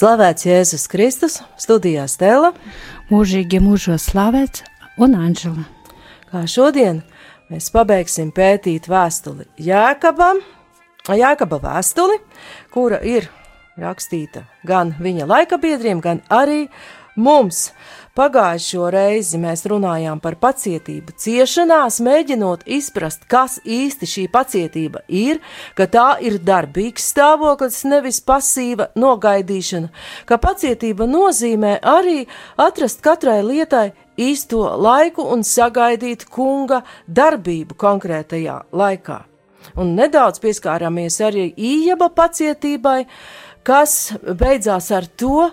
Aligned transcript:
Slavēts 0.00 0.46
Jēzus 0.46 0.86
Kristus, 0.88 1.34
studijā 1.60 2.06
Stela. 2.08 2.54
Mūžīgi 3.10 3.58
mūžos 3.60 4.06
slavēts 4.08 4.62
un 4.96 5.12
Anžela. 5.18 5.66
Kā 6.30 6.46
šodien 6.48 7.02
mēs 7.52 7.66
pabeigsim 7.74 8.30
pētīt 8.32 8.88
vēstuli 8.88 9.44
Jēkabam, 9.60 10.40
Jēkaba 11.04 11.58
vēstuli, 11.66 12.16
kura 12.72 13.02
ir 13.04 13.28
rakstīta 13.76 14.46
gan 14.64 14.94
viņa 14.96 15.28
laikabiedriem, 15.28 16.00
gan 16.00 16.24
arī 16.32 16.62
mums. 17.20 17.66
Pagājušo 18.18 18.88
reizi 18.90 19.38
mēs 19.38 19.60
runājām 19.70 20.18
par 20.18 20.34
pacietību 20.42 21.12
ciešanās, 21.22 22.00
mēģinot 22.02 22.64
izprast, 22.66 23.22
kas 23.30 23.60
īsti 23.62 24.08
šī 24.12 24.24
pacietība 24.34 25.04
ir, 25.06 25.38
ka 25.78 25.86
tā 25.86 26.06
ir 26.26 26.40
darbīgs 26.42 27.06
stāvoklis, 27.12 27.84
nevis 27.86 28.18
pasīva 28.26 28.88
nogaidīšana, 28.98 29.92
ka 30.26 30.40
pacietība 30.42 31.06
nozīmē 31.06 31.76
arī 31.86 32.24
atrast 32.58 32.98
katrai 33.06 33.44
lietai 33.46 33.92
īsto 34.18 34.64
laiku 34.74 35.28
un 35.30 35.46
sagaidīt 35.46 36.26
kunga 36.34 36.82
darbību 37.06 37.78
konkrētajā 37.78 38.56
laikā. 38.74 39.20
Un 39.78 39.94
nedaudz 39.94 40.42
pieskārāmies 40.42 41.20
arī 41.22 41.46
ījaba 41.54 42.10
pacietībai, 42.16 43.04
kas 43.62 44.16
beidzās 44.26 44.90
ar 44.98 45.06
to, 45.06 45.52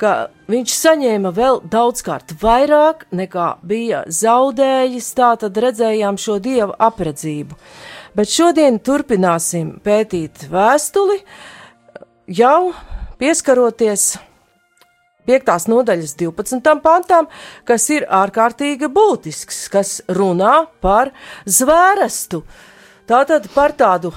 ka 0.00 0.12
viņš 0.50 0.74
saņēma 0.76 1.32
vēl 1.34 1.60
daudzkārt 1.70 2.34
vairāk 2.40 3.06
nekā 3.14 3.48
bija 3.62 4.04
zaudējis, 4.10 5.10
tā 5.16 5.34
tad 5.40 5.58
redzējām 5.64 6.18
šo 6.20 6.38
dievu 6.42 6.74
apredzību. 6.78 7.58
Bet 8.14 8.30
šodien 8.30 8.78
turpināsim 8.78 9.76
pētīt 9.84 10.46
vēstuli, 10.52 11.18
jau 12.30 12.74
pieskaroties 13.18 14.14
5. 15.24 15.68
nodaļas 15.72 16.12
12. 16.20 16.74
pantām, 16.84 17.30
kas 17.64 17.88
ir 17.94 18.04
ārkārtīgi 18.12 18.90
būtisks, 18.92 19.64
kas 19.72 19.96
runā 20.12 20.66
par 20.84 21.14
zvērestu. 21.48 22.42
Tātad 23.04 23.50
par 23.52 23.74
tādu 23.76 24.14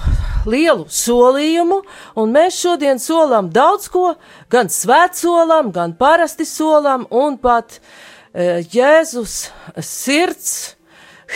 lielu 0.48 0.86
solījumu, 0.88 1.82
un 2.16 2.30
mēs 2.32 2.56
šodien 2.56 3.00
solām 3.02 3.50
daudz 3.52 3.90
ko, 3.92 4.14
gan 4.48 4.70
svētsolam, 4.72 5.68
gan 5.74 5.92
parasti 5.98 6.46
solam, 6.48 7.04
un 7.12 7.36
pat 7.36 7.76
e, 7.76 8.62
Jēzus 8.64 9.50
sirds 9.84 10.54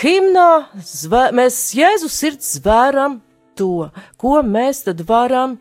himnā, 0.01 0.49
zvē, 0.81 1.27
mēs 1.37 1.59
Jēzus 1.77 2.17
sirds 2.23 2.55
zvēram 2.57 3.21
to, 3.61 3.91
ko 4.17 4.41
mēs 4.41 4.87
tad 4.89 5.05
varam 5.09 5.59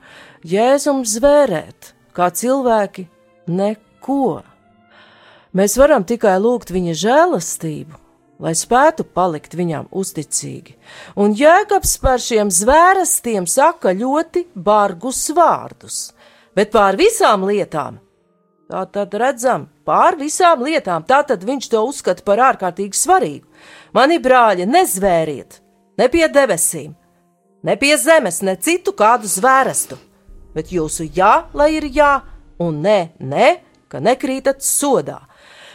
Jēzum 0.47 1.03
zvērēt, 1.03 1.91
kā 2.15 2.31
cilvēki 2.31 3.09
neko. 3.51 4.41
Mēs 5.51 5.75
varam 5.75 6.07
tikai 6.07 6.37
lūgt 6.39 6.71
viņa 6.71 6.95
žēlastību, 7.03 7.99
lai 8.41 8.53
spētu 8.57 9.05
palikt 9.05 9.53
viņam 9.57 9.87
uzticīgi. 9.93 10.75
Un 11.21 11.35
Jēkabs 11.37 11.97
par 12.01 12.21
šiem 12.21 12.51
zvērstiem 12.51 13.47
saka 13.47 13.93
ļoti 13.95 14.47
bargus 14.55 15.27
vārdus, 15.37 15.99
bet 16.57 16.73
pār 16.73 16.97
visām 16.99 17.45
lietām. 17.47 18.01
Tā 18.71 18.85
tad 18.87 19.13
redzam, 19.19 19.65
pār 19.83 20.15
visām 20.15 20.63
lietām, 20.63 21.03
tā 21.03 21.19
tad 21.27 21.43
viņš 21.43 21.67
to 21.73 21.81
uzskata 21.83 22.23
par 22.23 22.39
ārkārtīgi 22.51 22.95
svarīgu. 22.95 23.47
Mani 23.93 24.17
brāļi, 24.23 24.67
nezvēriet, 24.69 25.59
ne 25.99 26.07
pie 26.11 26.23
debesīm, 26.31 26.93
ne 27.67 27.75
pie 27.77 27.97
zemes, 27.99 28.39
ne 28.47 28.55
citu 28.55 28.95
kādu 28.95 29.27
zvērstu, 29.27 29.99
bet 30.55 30.71
jūsu 30.71 31.09
jā, 31.11 31.33
lai 31.53 31.73
ir 31.75 31.89
jā, 31.91 32.13
un 32.63 32.79
nē, 32.85 32.99
nē, 33.19 33.49
ka 33.91 33.99
nekrītat 33.99 34.63
sodā 34.63 35.19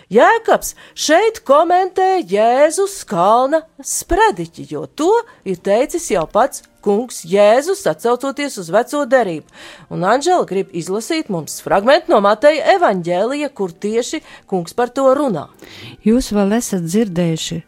Jēkabs 0.07 0.77
šeit 0.95 1.41
komentē 1.43 2.21
Jēzus 2.31 3.01
kalna 3.11 3.65
sprediķi, 3.83 4.69
jo 4.71 4.85
to 4.87 5.11
ir 5.43 5.59
teicis 5.59 6.07
jau 6.13 6.23
pats 6.31 6.63
kungs 6.87 7.25
Jēzus, 7.27 7.83
atcaucoties 7.91 8.55
uz 8.63 8.71
veco 8.71 9.03
derību. 9.11 9.51
Un 9.91 10.07
Anģela 10.07 10.47
grib 10.47 10.71
izlasīt 10.71 11.27
mums 11.27 11.59
fragment 11.65 12.07
no 12.07 12.21
Mateja 12.23 12.77
evaņģēlija, 12.77 13.51
kur 13.51 13.75
tieši 13.75 14.23
kungs 14.47 14.79
par 14.79 14.95
to 14.95 15.11
runā. 15.19 15.49
Jūs 16.07 16.31
vēl 16.39 16.55
esat 16.61 16.87
dzirdējuši, 16.87 17.61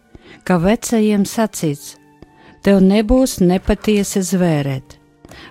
ka 0.47 0.63
vecajiem 0.63 1.27
sacīts, 1.27 1.97
tev 2.63 2.79
nebūs 2.87 3.41
nepatiesi 3.43 4.23
zvērēt, 4.31 4.95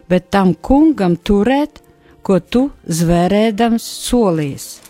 bet 0.07 0.31
tam 0.31 0.55
kungam 0.55 1.19
turēt, 1.19 1.83
ko 2.23 2.39
tu 2.39 2.69
zvērēdams 2.87 3.83
solīs 4.07 4.86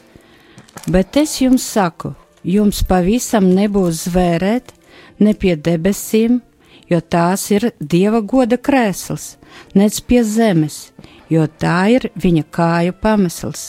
Bet 0.86 1.18
es 1.18 1.40
jums 1.42 1.66
saku, 1.66 2.14
jums 2.44 2.84
pavisam 2.88 3.50
nebūs 3.56 4.06
zvērēt 4.08 4.74
ne 5.20 5.34
pie 5.34 5.56
debesīm, 5.56 6.42
jo 6.90 7.00
tās 7.02 7.50
ir 7.52 7.72
dieva 7.80 8.22
goda 8.22 8.58
krēsls, 8.58 9.36
nec 9.76 10.00
pie 10.08 10.24
zemes, 10.24 10.92
jo 11.30 11.48
tā 11.48 11.80
ir 11.96 12.10
viņa 12.16 12.44
kāju 12.52 12.96
pamesls, 13.02 13.66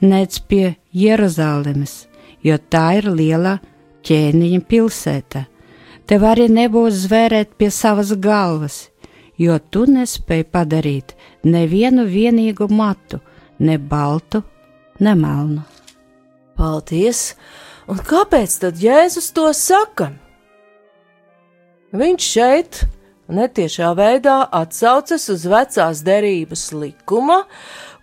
nec 0.00 0.38
pie 0.48 0.76
Jeruzalemes, 0.92 2.06
jo 2.42 2.58
tā 2.70 2.86
ir 3.00 3.10
liela 3.10 3.58
ķēniņa 4.06 4.60
pilsēta. 4.68 5.46
Tev 6.06 6.24
arī 6.26 6.48
nebūs 6.50 7.04
zvērēt 7.06 7.54
pie 7.58 7.70
savas 7.70 8.12
galvas, 8.18 8.88
jo 9.38 9.58
tu 9.70 9.86
nespēji 9.86 10.48
padarīt 10.50 11.14
nevienu 11.46 12.06
vienīgu 12.10 12.70
matu, 12.70 13.20
ne 13.58 13.78
baltu, 13.78 14.42
ne 15.00 15.14
melnu. 15.14 15.69
Paldies! 16.60 17.38
Un 17.88 18.02
kāpēc 18.04 18.58
tad 18.60 18.80
Jēzus 18.84 19.30
to 19.32 19.46
saka? 19.56 20.10
Viņš 21.96 22.26
šeit 22.34 22.82
netiešā 23.32 23.94
veidā 23.96 24.42
atsaucas 24.58 25.24
uz 25.32 25.46
vecās 25.48 26.02
derības 26.04 26.66
likuma, 26.76 27.40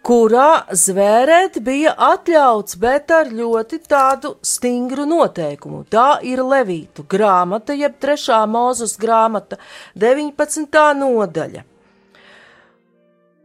kurā 0.02 0.66
zvērēt 0.74 1.62
bija 1.62 1.94
atļauts, 2.10 2.80
bet 2.82 3.14
ar 3.14 3.30
ļoti 3.30 3.82
tādu 3.86 4.34
stingru 4.42 5.06
noteikumu. 5.06 5.86
Tā 5.86 6.18
ir 6.26 6.42
Levītu 6.42 7.06
grāmata, 7.06 7.78
jeb 7.78 8.02
trešā 8.02 8.42
mūzes 8.50 8.98
grāmata, 8.98 9.62
19. 9.94 10.80
nodaļa. 11.04 11.68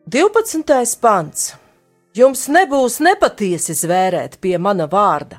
12. 0.09 0.97
pants. 1.05 1.53
Jums 2.13 2.43
nebūs 2.53 2.99
nepatiesi 3.01 3.73
zvērēt 3.73 4.35
pie 4.45 4.59
mana 4.61 4.85
vārda, 4.85 5.39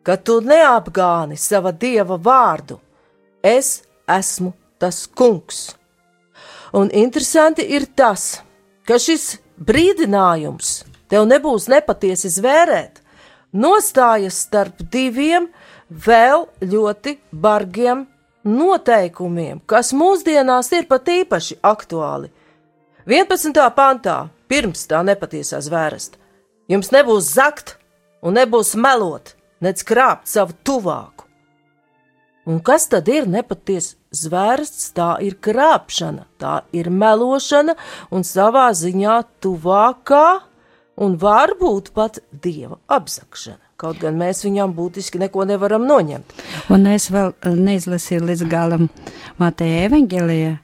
ka 0.00 0.14
tu 0.16 0.38
neapgāni 0.40 1.36
sava 1.36 1.74
dieva 1.76 2.16
vārdu. 2.16 2.78
Es 3.44 3.82
esmu 4.08 4.54
tas 4.80 5.02
kungs. 5.12 5.74
Un 6.72 6.88
interesanti 6.88 7.66
ir 7.76 7.84
tas, 7.92 8.40
ka 8.88 8.96
šis 8.96 9.34
brīdinājums 9.60 10.86
tev 11.12 11.28
nebūs 11.28 11.68
nepatiesi 11.68 12.32
zvērēt, 12.32 13.02
nostājas 13.52 14.40
starp 14.48 14.80
diviem 14.92 15.50
vēl 15.90 16.48
ļoti 16.64 17.18
bargiem 17.30 18.06
noteikumiem, 18.46 19.60
kas 19.68 19.92
mūsdienās 19.92 20.72
ir 20.72 20.88
pat 20.88 21.12
īpaši 21.12 21.60
aktuāli. 21.60 22.32
11. 23.06 23.54
pantā 23.70 24.14
pirms 24.50 24.80
tā 24.90 24.98
nepatiesā 25.06 25.60
zvērsta. 25.62 26.18
Jums 26.66 26.88
nebūs 26.90 27.28
zakt 27.36 27.76
un 28.18 28.34
nebūs 28.34 28.72
melot, 28.74 29.36
nec 29.62 29.78
krāpt 29.86 30.26
savu 30.26 30.56
tuvāku. 30.66 31.22
Un 32.50 32.58
kas 32.66 32.88
tad 32.90 33.06
ir 33.06 33.28
nepatiesa 33.30 33.94
zvērsts? 34.10 34.88
Tā 34.98 35.12
ir 35.22 35.36
krāpšana, 35.38 36.24
tā 36.42 36.56
ir 36.74 36.90
melošana 36.90 37.76
un 38.10 38.26
savā 38.26 38.72
ziņā 38.74 39.20
tuvākā 39.38 40.26
un 40.98 41.14
varbūt 41.22 41.92
pat 41.94 42.18
dieva 42.32 42.80
apzakšana. 42.90 43.62
Kaut 43.78 44.02
gan 44.02 44.18
mēs 44.18 44.42
viņam 44.42 44.74
būtiski 44.74 45.20
neko 45.22 45.44
nevaram 45.46 45.86
noņemt. 45.86 46.34
Un 46.74 46.90
es 46.90 47.06
vēl 47.12 47.36
neizlasīju 47.54 48.26
līdz 48.32 48.46
galam 48.50 48.88
Mateja 49.38 49.86
evaņģēlijā 49.90 50.54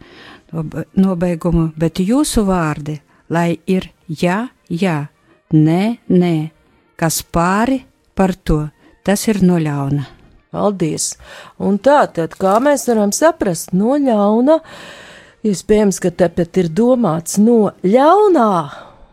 nobeigumu, 0.53 1.71
bet 1.77 2.03
jūsu 2.03 2.45
vārdi 2.49 2.99
lai 3.33 3.57
ir 3.67 3.89
jā, 4.07 4.49
jā, 4.69 4.97
nē, 5.53 5.83
nē, 6.13 6.35
kas 7.01 7.23
pāri 7.23 7.83
par 8.19 8.35
to, 8.37 8.67
tas 9.07 9.25
ir 9.31 9.41
no 9.45 9.59
ļauna. 9.63 10.05
Paldies! 10.53 11.15
Un 11.57 11.79
tā 11.81 12.03
tad, 12.13 12.37
kā 12.37 12.59
mēs 12.61 12.85
varam 12.91 13.13
saprast, 13.17 13.73
no 13.73 13.97
ļauna, 13.97 14.59
iespējams, 15.49 16.01
ka 16.03 16.13
tepat 16.13 16.61
ir 16.61 16.69
domāts 16.69 17.39
no 17.41 17.73
ļaunā, 17.87 18.53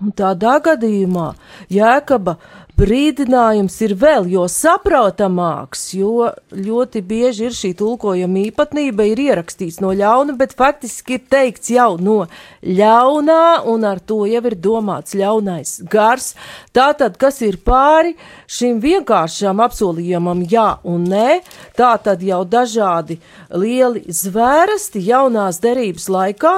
un 0.03 0.11
tādā 0.15 0.57
gadījumā 0.67 1.31
Jēkaba 1.71 2.35
brīdinājums 2.79 3.73
ir 3.83 3.93
vēl 3.99 4.27
jo 4.31 4.45
saprotamāks, 4.47 5.81
jo 5.97 6.29
ļoti 6.55 7.01
bieži 7.03 7.49
ir 7.49 7.55
šī 7.57 7.73
tulkojuma 7.79 8.45
īpatnība, 8.45 9.03
ir 9.09 9.19
ierakstīts 9.25 9.81
no 9.83 9.91
ļauna, 9.91 10.37
bet 10.39 10.55
faktiski 10.59 11.17
ir 11.17 11.25
teikts 11.33 11.73
jau 11.73 11.97
no 11.99 12.21
ļaunā, 12.63 13.65
un 13.67 13.83
ar 13.89 13.99
to 13.99 14.21
jau 14.29 14.43
ir 14.47 14.55
domāts 14.55 15.17
ļaunais 15.19 15.75
gars. 15.91 16.31
Tātad, 16.75 17.19
kas 17.19 17.41
ir 17.43 17.59
pāri 17.67 18.15
šim 18.47 18.79
vienkāršam 18.83 19.59
apsolījumam, 19.67 20.45
jā 20.47 20.69
un 20.87 21.03
nē, 21.11 21.41
tātad 21.75 22.23
jau 22.23 22.45
dažādi 22.47 23.19
lieli 23.51 24.07
zvērsti 24.07 25.03
jaunās 25.09 25.59
derības 25.59 26.07
laikā 26.15 26.57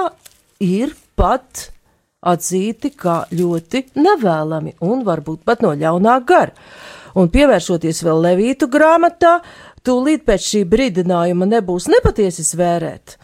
ir 0.62 0.94
pat 1.18 1.71
atzīti 2.22 2.92
kā 2.96 3.22
ļoti 3.34 3.86
nevēlami 3.98 4.76
un 4.86 5.02
varbūt 5.06 5.42
pat 5.46 5.62
no 5.64 5.74
ļaunā 5.74 6.18
gara. 6.26 6.54
Un 7.18 7.28
pievēršoties 7.28 8.00
vēl 8.06 8.22
Levītu 8.24 8.70
grāmatā, 8.72 9.40
tūlīt 9.84 10.24
pēc 10.24 10.46
šī 10.46 10.62
brīdinājuma 10.70 11.48
nebūs 11.50 11.90
nepatiesi 11.92 12.46
zvērēt. 12.46 13.18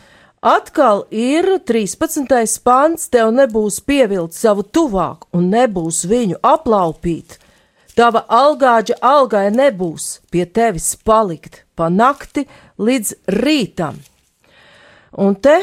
Atkal 0.44 1.06
ir 1.10 1.48
13. 1.66 2.28
pants, 2.62 3.08
tev 3.10 3.32
nebūs 3.34 3.80
pievilt 3.82 4.36
savu 4.36 4.62
tuvāku 4.62 5.26
un 5.34 5.48
nebūs 5.50 6.04
viņu 6.06 6.38
aplaupīt. 6.46 7.38
Tava 7.98 8.22
algāģa 8.30 9.00
algai 9.02 9.48
nebūs 9.50 10.20
pie 10.30 10.44
tevis 10.46 10.92
palikt 11.02 11.64
pa 11.74 11.88
nakti 11.90 12.44
līdz 12.78 13.16
rītam. 13.34 13.98
Un 15.18 15.34
te 15.34 15.56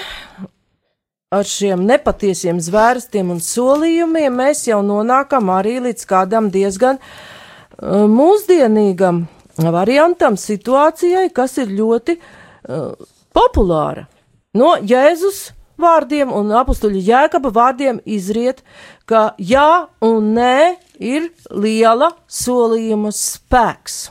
ar 1.36 1.48
šiem 1.48 1.86
nepatiesiem 1.88 2.60
zvērstiem 2.64 3.34
un 3.36 3.42
solījumiem 3.44 4.42
mēs 4.42 4.66
jau 4.70 4.82
nonākam 4.86 5.52
arī 5.54 5.78
līdz 5.90 6.08
kādam 6.10 6.50
diezgan 6.54 7.00
uh, 7.02 8.06
mūsdienīgam 8.12 9.26
variantam, 9.56 10.40
situācijai, 10.40 11.30
kas 11.36 11.58
ir 11.64 11.76
ļoti 11.76 12.18
uh, 12.20 12.92
populāra. 13.36 14.08
No 14.56 14.76
Jēzus 14.80 15.50
vārdiem 15.82 16.32
un 16.32 16.54
apstuļa 16.56 17.04
jēkaba 17.10 17.52
vārdiem 17.56 18.00
izriet, 18.06 18.64
ka 19.06 19.34
jā 19.38 19.88
un 20.04 20.34
nē 20.38 20.76
ir 21.00 21.30
liela 21.52 22.14
solījuma 22.32 23.12
spēks. 23.16 24.10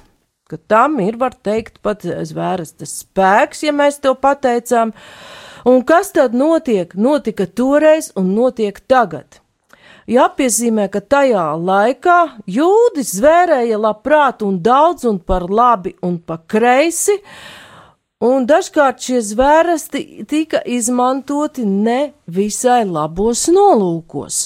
Ka 0.50 0.59
tam 0.69 1.00
ir, 1.00 1.17
var 1.17 1.32
teikt, 1.35 1.81
pat 1.82 2.05
zvērsta 2.05 2.87
spēks, 2.88 3.65
ja 3.65 3.73
mēs 3.73 3.97
to 4.05 4.12
pateicām. 4.15 4.93
Un 5.64 5.81
kas 5.82 6.12
tad 6.12 6.34
notiek? 6.37 6.93
Notika 6.94 7.46
toreiz 7.46 8.11
un 8.20 8.34
notiek 8.37 8.76
tagad. 8.84 9.40
Jāpiezīmē, 10.05 10.90
ka 10.93 11.00
tajā 11.00 11.44
laikā 11.56 12.19
jūdis 12.44 13.14
zvērēja 13.16 13.78
labprāt 13.81 14.44
un 14.44 14.58
daudz 14.61 15.06
un 15.08 15.16
par 15.16 15.49
labi 15.49 15.94
un 16.05 16.19
pa 16.20 16.37
kreisi, 16.37 17.16
un 18.20 18.44
dažkārt 18.44 19.00
šie 19.00 19.22
zvērsti 19.25 20.26
tika 20.28 20.61
izmantoti 20.69 21.64
ne 21.64 22.12
visai 22.28 22.82
labos 22.84 23.49
nolūkos. 23.49 24.43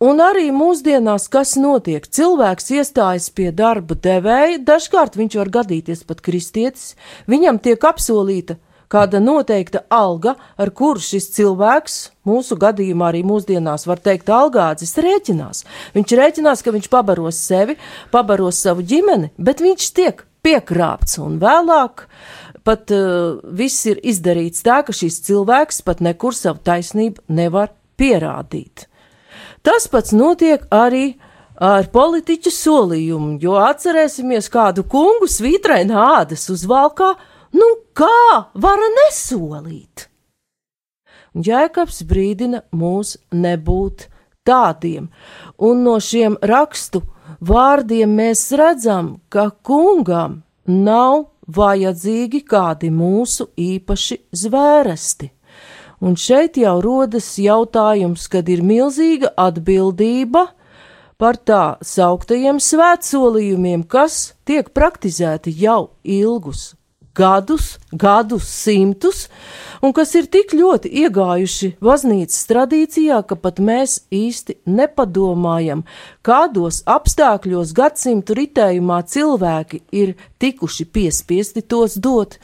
Un 0.00 0.20
arī 0.20 0.48
mūsdienās, 0.52 1.28
kas 1.32 1.54
notiek, 1.60 2.04
cilvēks 2.08 2.72
iestājas 2.72 3.28
pie 3.32 3.50
darba 3.52 3.96
devēja, 3.96 4.62
dažkārt 4.64 5.16
viņš 5.20 5.36
var 5.40 5.52
gadīties 5.60 6.04
pat 6.08 6.24
kristietis, 6.24 6.94
viņam 7.28 7.60
tiek 7.64 7.84
apsolīta 7.84 8.56
kāda 8.92 9.20
noteikta 9.22 9.82
alga, 9.92 10.36
ar 10.58 10.70
kuru 10.76 11.02
šis 11.02 11.28
cilvēks, 11.36 11.98
mūsu 12.26 12.58
gadījumā 12.60 13.10
arī 13.10 13.22
mūsdienās 13.26 13.86
var 13.88 14.02
teikt, 14.02 14.30
algādzis 14.32 14.96
rēķinās. 15.02 15.64
Viņš 15.96 16.16
rēķinās, 16.20 16.62
ka 16.62 16.74
viņš 16.74 16.88
pabaros 16.92 17.42
sevi, 17.48 17.78
pabaros 18.14 18.62
savu 18.62 18.86
ģimeni, 18.86 19.32
bet 19.38 19.62
viņš 19.64 19.92
tiek 19.96 20.26
piekrāpts 20.46 21.18
un 21.22 21.40
vēlāk 21.42 22.06
pat 22.66 22.90
uh, 22.94 23.38
viss 23.54 23.86
ir 23.86 24.00
izdarīts 24.02 24.64
tā, 24.66 24.80
ka 24.86 24.94
šis 24.94 25.20
cilvēks 25.28 25.84
pat 25.86 26.02
nekur 26.02 26.34
savu 26.34 26.62
taisnību 26.66 27.26
nevar 27.30 27.70
pierādīt. 27.98 28.88
Tas 29.66 29.86
pats 29.90 30.14
notiek 30.14 30.66
arī 30.74 31.16
ar 31.62 31.88
politiķu 31.92 32.52
solījumu, 32.52 33.38
jo 33.42 33.56
atcerēsimies 33.58 34.50
kādu 34.52 34.84
kungu 34.90 35.28
svītrainā 35.30 36.02
ādas 36.20 36.50
uzvalkā, 36.52 37.14
Nu, 37.56 37.66
kā 37.96 38.48
var 38.54 38.82
nesolīt? 38.98 40.08
Jēkabs 41.36 42.02
brīdina 42.08 42.62
mūs 42.72 43.16
nebūt 43.32 44.06
tādiem, 44.48 45.08
un 45.68 45.82
no 45.84 45.96
šiem 46.00 46.38
rakstu 46.50 47.02
vārdiem 47.44 48.12
mēs 48.18 48.48
redzam, 48.56 49.16
ka 49.28 49.50
kungam 49.68 50.40
nav 50.66 51.26
vajadzīgi 51.58 52.42
kādi 52.48 52.90
mūsu 52.92 53.50
īpaši 53.56 54.20
zvēresti. 54.42 55.30
Un 56.04 56.16
šeit 56.20 56.58
jau 56.60 56.76
rodas 56.84 57.28
jautājums, 57.40 58.26
kad 58.32 58.48
ir 58.52 58.64
milzīga 58.64 59.32
atbildība 59.40 60.46
par 61.16 61.38
tā 61.40 61.78
sauktajiem 61.80 62.60
svētsolījumiem, 62.60 63.86
kas 63.88 64.34
tiek 64.44 64.74
praktizēti 64.76 65.54
jau 65.56 65.94
ilgus 66.04 66.74
gadus, 67.16 67.76
gadus 67.92 68.46
simtus, 68.50 69.26
un 69.82 69.94
kas 69.96 70.14
ir 70.18 70.28
tik 70.32 70.54
ļoti 70.56 70.92
iegājuši 71.02 71.72
baznīcas 71.82 72.46
tradīcijā, 72.50 73.22
ka 73.28 73.38
pat 73.40 73.60
mēs 73.60 73.98
īsti 74.14 74.60
nepadomājam, 74.68 75.84
kādos 76.26 76.82
apstākļos 76.86 77.74
gadsimtu 77.76 78.36
ritējumā 78.40 79.02
cilvēki 79.08 79.84
ir 79.96 80.16
tikuši 80.42 80.88
piespiesti 80.92 81.64
tos 81.64 81.96
dot. 81.96 82.40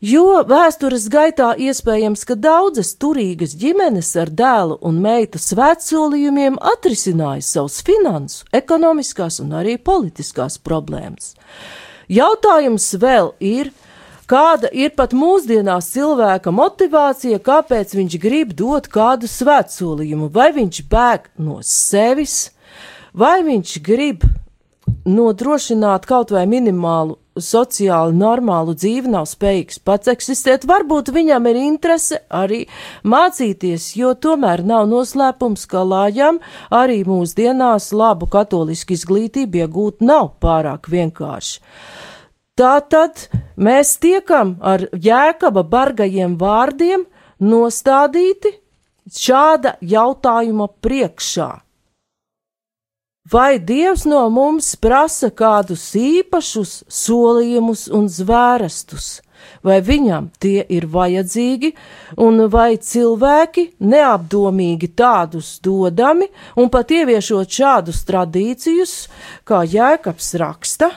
Jo 0.00 0.40
vēstures 0.48 1.10
gaitā 1.12 1.50
iespējams, 1.60 2.22
ka 2.24 2.32
daudzas 2.32 2.94
turīgas 2.96 3.52
ģimenes 3.60 4.14
ar 4.16 4.30
dēlu 4.32 4.78
un 4.88 4.96
meitu 5.04 5.36
svētsolījumiem 5.36 6.56
atrisināja 6.56 7.44
savus 7.44 7.82
finansu, 7.84 8.46
ekonomiskās 8.48 9.42
un 9.44 9.52
arī 9.60 9.76
politiskās 9.76 10.56
problēmas. 10.56 11.34
Jautājums 12.08 12.88
vēl 12.96 13.28
ir, 13.44 13.74
kāda 14.30 14.70
ir 14.70 14.92
pat 14.94 15.14
mūsdienās 15.16 15.90
cilvēka 15.94 16.52
motivācija, 16.54 17.40
kāpēc 17.42 17.96
viņš 17.98 18.18
grib 18.22 18.52
dot 18.58 18.86
kādu 18.92 19.30
svētsolījumu, 19.30 20.30
vai 20.30 20.50
viņš 20.54 20.84
bēg 20.90 21.32
no 21.42 21.58
sevis, 21.66 22.52
vai 23.14 23.40
viņš 23.46 23.80
grib 23.86 24.28
nodrošināt 25.06 26.06
kaut 26.06 26.30
vai 26.34 26.44
minimālu 26.50 27.16
sociāli 27.40 28.14
normālu 28.18 28.74
dzīvi, 28.76 29.10
nav 29.10 29.26
spējīgs 29.30 29.80
pats 29.86 30.10
eksistēt. 30.12 30.66
Varbūt 30.68 31.12
viņam 31.14 31.46
ir 31.50 31.60
interese 31.62 32.20
arī 32.28 32.64
mācīties, 33.06 33.94
jo 33.96 34.12
tomēr 34.14 34.62
nav 34.66 34.88
noslēpums, 34.90 35.64
ka 35.70 35.82
lājām 35.86 36.40
arī 36.74 37.00
mūsdienās 37.08 37.90
labu 37.96 38.28
katolisku 38.30 38.94
izglītību 38.98 39.64
iegūt 39.64 40.04
nav 40.04 40.34
pārāk 40.42 40.90
vienkārši. 40.92 41.60
Tātad 42.60 43.22
mēs 43.56 43.94
tiekam 44.02 44.58
ar 44.60 44.82
jēkaba 44.92 45.62
bargajiem 45.64 46.34
vārdiem 46.36 47.06
nostādīti 47.40 48.52
šāda 49.16 49.78
jautājuma 49.80 50.66
priekšā. 50.84 51.48
Vai 53.32 53.56
Dievs 53.62 54.04
no 54.10 54.26
mums 54.34 54.74
prasa 54.76 55.30
kādus 55.30 55.86
īpašus 55.96 56.76
solījumus 56.92 57.86
un 57.96 58.08
zvērestus, 58.12 59.20
vai 59.64 59.80
viņam 59.80 60.28
tie 60.42 60.64
ir 60.68 60.84
vajadzīgi, 60.90 61.74
un 62.20 62.44
vai 62.52 62.74
cilvēki 62.76 63.70
neapdomīgi 63.80 64.92
tādus 65.00 65.60
dodami 65.64 66.28
un 66.60 66.68
pat 66.68 66.92
ieviešot 66.92 67.60
šādus 67.60 68.02
tradīcijus, 68.08 68.96
kā 69.48 69.62
Jēkabs 69.64 70.34
raksta, 70.42 70.90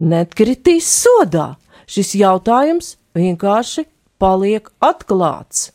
netkritīs 0.00 0.88
sodā. 1.02 1.54
Šis 1.86 2.14
jautājums 2.16 2.94
vienkārši 3.16 3.84
paliek 4.18 4.70
atklāts. 4.80 5.70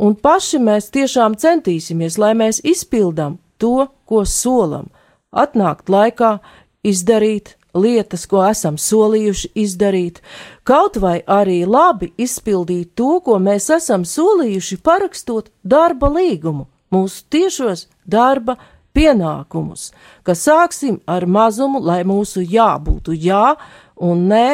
Un 0.00 0.14
paši 0.14 0.60
mēs 0.62 0.88
tiešām 0.94 1.34
centīsimies, 1.36 2.16
lai 2.22 2.32
mēs 2.38 2.62
izpildām 2.64 3.38
to, 3.60 3.90
ko 4.06 4.22
solam, 4.24 4.86
atnākt 5.34 5.90
laikā, 5.90 6.38
izdarīt 6.86 7.56
lietas, 7.74 8.24
ko 8.30 8.42
esam 8.46 8.78
solījuši 8.80 9.50
izdarīt, 9.62 10.20
kaut 10.64 10.96
vai 11.02 11.20
arī 11.26 11.62
labi 11.66 12.12
izpildīt 12.18 12.94
to, 12.98 13.18
ko 13.24 13.38
mēs 13.42 13.68
esam 13.74 14.06
solījuši 14.06 14.80
parakstot 14.86 15.50
darba 15.62 16.10
līgumu, 16.14 16.66
mūsu 16.94 17.26
tiešos 17.30 17.88
darba 18.06 18.56
pienākumus, 18.96 19.90
ka 20.26 20.34
sāksim 20.36 21.00
ar 21.06 21.26
mazumu, 21.26 21.80
lai 21.80 22.02
mūsu 22.04 22.44
jā 22.44 22.72
būtu 22.82 23.16
jā 23.16 23.56
un 23.96 24.28
nē, 24.30 24.46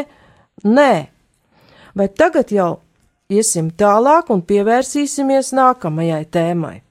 nē. 0.64 0.93
Bet 1.97 2.16
tagad 2.21 2.52
jau 2.52 2.73
iesim 3.33 3.71
tālāk 3.71 4.31
un 4.31 4.43
pievērsīsimies 4.43 5.55
nākamajai 5.57 6.25
tēmai. 6.31 6.86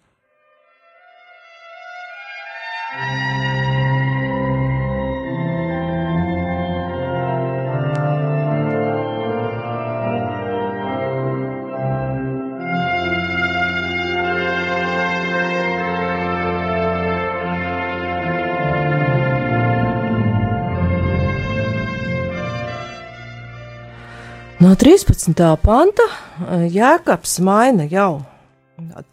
No 24.60 24.72
13. 24.72 25.36
panta 25.60 26.04
eh, 26.08 26.70
Jēkabs 26.72 27.42
maina 27.44 27.84
jau 27.92 28.22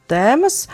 tēmas 0.06 0.68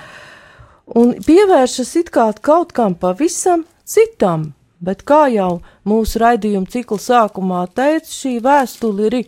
un 0.93 1.15
pievēršas 1.25 1.95
it 2.03 2.11
kā 2.13 2.27
kaut 2.45 2.75
kam 2.77 2.93
pavisam 3.01 3.65
citam, 3.89 4.51
bet 4.85 5.07
kā 5.09 5.23
jau 5.33 5.63
mūsu 5.89 6.21
raidījuma 6.21 6.69
cikla 6.69 7.01
sākumā 7.01 7.63
teica, 7.73 8.13
šī 8.13 8.35
vēstule 8.45 9.09
ir 9.09 9.19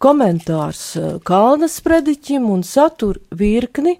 komentārs 0.00 0.82
eh, 0.96 1.12
Kalnas 1.20 1.76
prediķim 1.84 2.48
un 2.48 2.64
satur 2.64 3.20
virkni 3.28 3.98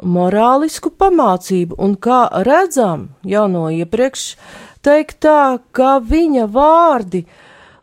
morālisku 0.00 0.96
pamācību, 0.96 1.76
un 1.76 1.98
kā 2.00 2.24
redzam 2.48 3.10
jau 3.28 3.44
no 3.52 3.68
iepriekš 3.68 4.30
teikt 4.80 5.20
tā, 5.20 5.58
ka 5.76 5.98
viņa 6.00 6.48
vārdi 6.48 7.26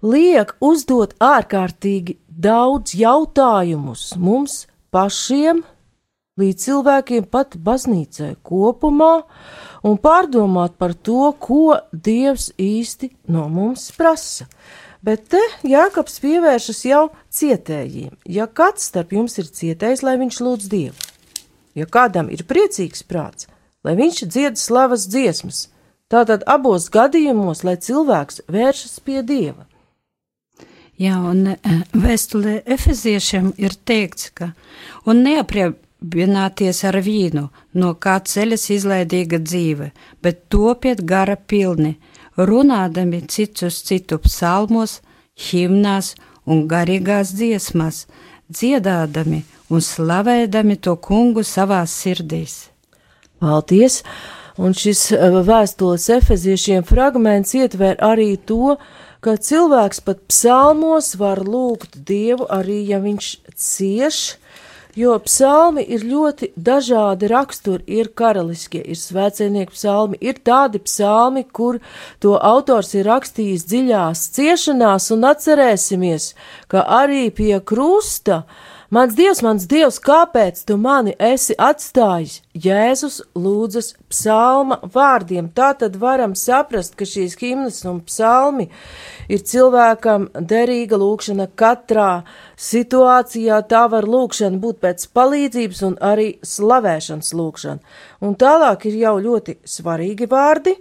liek 0.02 0.58
uzdot 0.58 1.14
ārkārtīgi 1.22 2.24
daudz 2.38 2.94
jautājumus 2.94 4.12
mums 4.22 4.66
pašiem, 4.94 5.64
līdz 6.38 6.66
cilvēkiem 6.68 7.26
pat 7.34 7.58
baznīcai 7.58 8.36
kopumā, 8.46 9.24
un 9.82 9.98
pārdomāt 9.98 10.78
par 10.78 10.94
to, 10.94 11.32
ko 11.42 11.80
Dievs 11.92 12.52
īsti 12.62 13.10
no 13.34 13.48
mums 13.50 13.90
prasa. 13.98 14.46
Bet 15.02 15.28
te 15.32 15.42
Jākaps 15.66 16.18
pievēršas 16.22 16.82
jau 16.90 17.04
cietējiem. 17.34 18.16
Ja 18.26 18.48
kāds 18.50 18.90
starp 18.90 19.14
jums 19.14 19.38
ir 19.42 19.50
cietējis, 19.50 20.04
lai 20.06 20.18
viņš 20.22 20.42
lūdz 20.44 20.70
Dievu, 20.70 21.08
ja 21.78 21.86
kādam 21.90 22.30
ir 22.34 22.44
priecīgs 22.50 23.06
prāts, 23.08 23.50
lai 23.86 23.96
viņš 23.98 24.26
dzied 24.26 24.62
slavas 24.62 25.08
dziesmas, 25.10 25.68
tātad 26.12 26.46
abos 26.50 26.90
gadījumos, 26.94 27.64
lai 27.64 27.78
cilvēks 27.82 28.46
vēršas 28.52 29.00
pie 29.06 29.24
Dieva. 29.26 29.67
Jā, 30.98 31.20
un 31.22 31.52
eh, 31.54 31.82
vēstulē 31.94 32.64
efeziešiem 32.66 33.52
ir 33.62 33.76
teikts, 33.86 34.32
ka 34.34 34.50
un 35.06 35.22
neapriebināties 35.28 36.82
ar 36.90 36.98
vīnu, 37.06 37.44
no 37.78 37.92
kā 38.02 38.16
ceļas 38.26 38.64
izlaidīga 38.74 39.38
dzīve, 39.44 39.92
bet 40.26 40.48
topiet 40.50 41.04
gara 41.06 41.36
pilni, 41.38 42.00
runādami 42.38 43.22
cits 43.30 43.68
uz 43.70 43.78
citu 43.86 44.18
psalmos, 44.26 45.02
himnās 45.38 46.16
un 46.50 46.66
garīgās 46.72 47.36
dziesmās, 47.38 48.08
dziedādami 48.50 49.44
un 49.70 49.84
slavēdami 49.84 50.80
to 50.82 50.96
kungu 50.98 51.46
savās 51.46 51.94
sirdīs. 51.94 52.72
Paldies! 53.38 54.02
Un 54.58 54.74
šis 54.74 55.12
eh, 55.14 55.42
vēstules 55.46 56.10
efeziešiem 56.16 56.82
fragments 56.90 57.54
ietver 57.54 58.00
arī 58.02 58.32
to, 58.50 58.80
ka 59.24 59.38
cilvēks 59.38 60.02
pat 60.06 60.24
psalmos 60.30 61.16
var 61.20 61.44
lūgt 61.44 61.98
Dievu 62.08 62.48
arī, 62.54 62.84
ja 62.90 63.00
viņš 63.04 63.32
cieš, 63.58 64.20
jo 64.98 65.18
psalmi 65.26 65.84
ir 65.84 66.06
ļoti 66.08 66.52
dažādi 66.56 67.30
raksturi, 67.32 67.84
ir 68.00 68.10
karaliskie, 68.18 68.82
ir 68.82 68.98
svēcēnieku 68.98 69.76
psalmi, 69.76 70.18
ir 70.22 70.40
tādi 70.46 70.82
psalmi, 70.82 71.44
kur 71.46 71.82
to 72.24 72.38
autors 72.38 72.96
ir 72.98 73.06
rakstījis 73.10 73.68
dziļās 73.70 74.24
ciešanās, 74.38 75.12
un 75.14 75.30
atcerēsimies, 75.34 76.32
ka 76.72 76.86
arī 77.02 77.28
pie 77.30 77.60
krusta 77.62 78.42
uh, 78.44 78.66
Mans 78.88 79.18
dievs, 79.18 79.42
mans 79.44 79.66
dievs, 79.68 79.98
kāpēc 80.00 80.62
tu 80.64 80.78
mani 80.80 81.12
esi 81.20 81.52
atstājis? 81.60 82.38
Jēzus 82.56 83.18
lūdzas 83.36 83.90
psalma 84.08 84.78
vārdiem. 84.94 85.50
Tā 85.52 85.74
tad 85.82 85.98
varam 86.00 86.38
saprast, 86.40 86.96
ka 86.96 87.04
šīs 87.04 87.36
himnas 87.42 87.82
un 87.84 88.00
psalmi 88.08 88.70
ir 89.28 89.44
cilvēkam 89.44 90.30
derīga 90.40 91.02
lūkšana 91.04 91.50
katrā 91.60 92.24
situācijā. 92.56 93.60
Tā 93.68 93.84
var 93.92 94.08
lūkšana 94.08 94.64
būt 94.64 94.80
pēc 94.88 95.10
palīdzības 95.20 95.84
un 95.90 96.00
arī 96.00 96.30
slavēšanas 96.48 97.36
lūkšana. 97.36 98.00
Un 98.24 98.40
tālāk 98.40 98.88
ir 98.88 99.02
jau 99.04 99.18
ļoti 99.20 99.60
svarīgi 99.68 100.32
vārdi. 100.32 100.78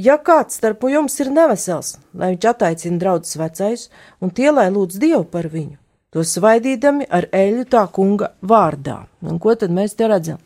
Ja 0.00 0.16
kāds 0.16 0.56
starp 0.56 0.88
jums 0.88 1.20
ir 1.20 1.28
nevesels, 1.28 1.98
lai 2.16 2.32
viņš 2.32 2.50
attaicina 2.50 2.96
draugus 3.04 3.36
vecais, 3.36 3.90
un 4.24 4.32
tie 4.32 4.48
lai 4.48 4.70
lūdz 4.72 4.96
Dievu 4.96 5.26
par 5.28 5.52
viņu, 5.52 5.76
to 6.14 6.22
svaidīdami 6.22 7.08
ar 7.10 7.26
eļu 7.34 7.66
tā 7.70 7.84
kunga 7.92 8.30
vārdā. 8.46 9.02
Un 9.26 9.40
ko 9.42 9.56
tad 9.58 9.74
mēs 9.74 9.96
te 9.98 10.06
redzam? 10.10 10.38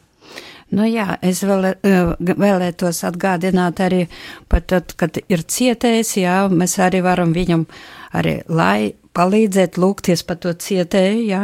Nu 0.73 0.85
jā, 0.85 1.17
es 1.25 1.41
vēl, 1.49 1.71
eh, 1.73 2.11
vēlētos 2.21 3.01
atgādināt 3.09 3.81
arī 3.81 4.03
par 4.49 4.61
tad, 4.61 4.93
kad 4.97 5.17
ir 5.17 5.45
cietējis, 5.45 6.17
jā, 6.21 6.37
mēs 6.53 6.77
arī 6.85 7.01
varam 7.05 7.33
viņam 7.33 7.65
arī, 8.13 8.43
lai 8.49 8.93
palīdzēt 9.17 9.81
lūgties 9.81 10.25
par 10.27 10.37
to 10.37 10.53
cietēju, 10.53 11.25
jā, 11.25 11.43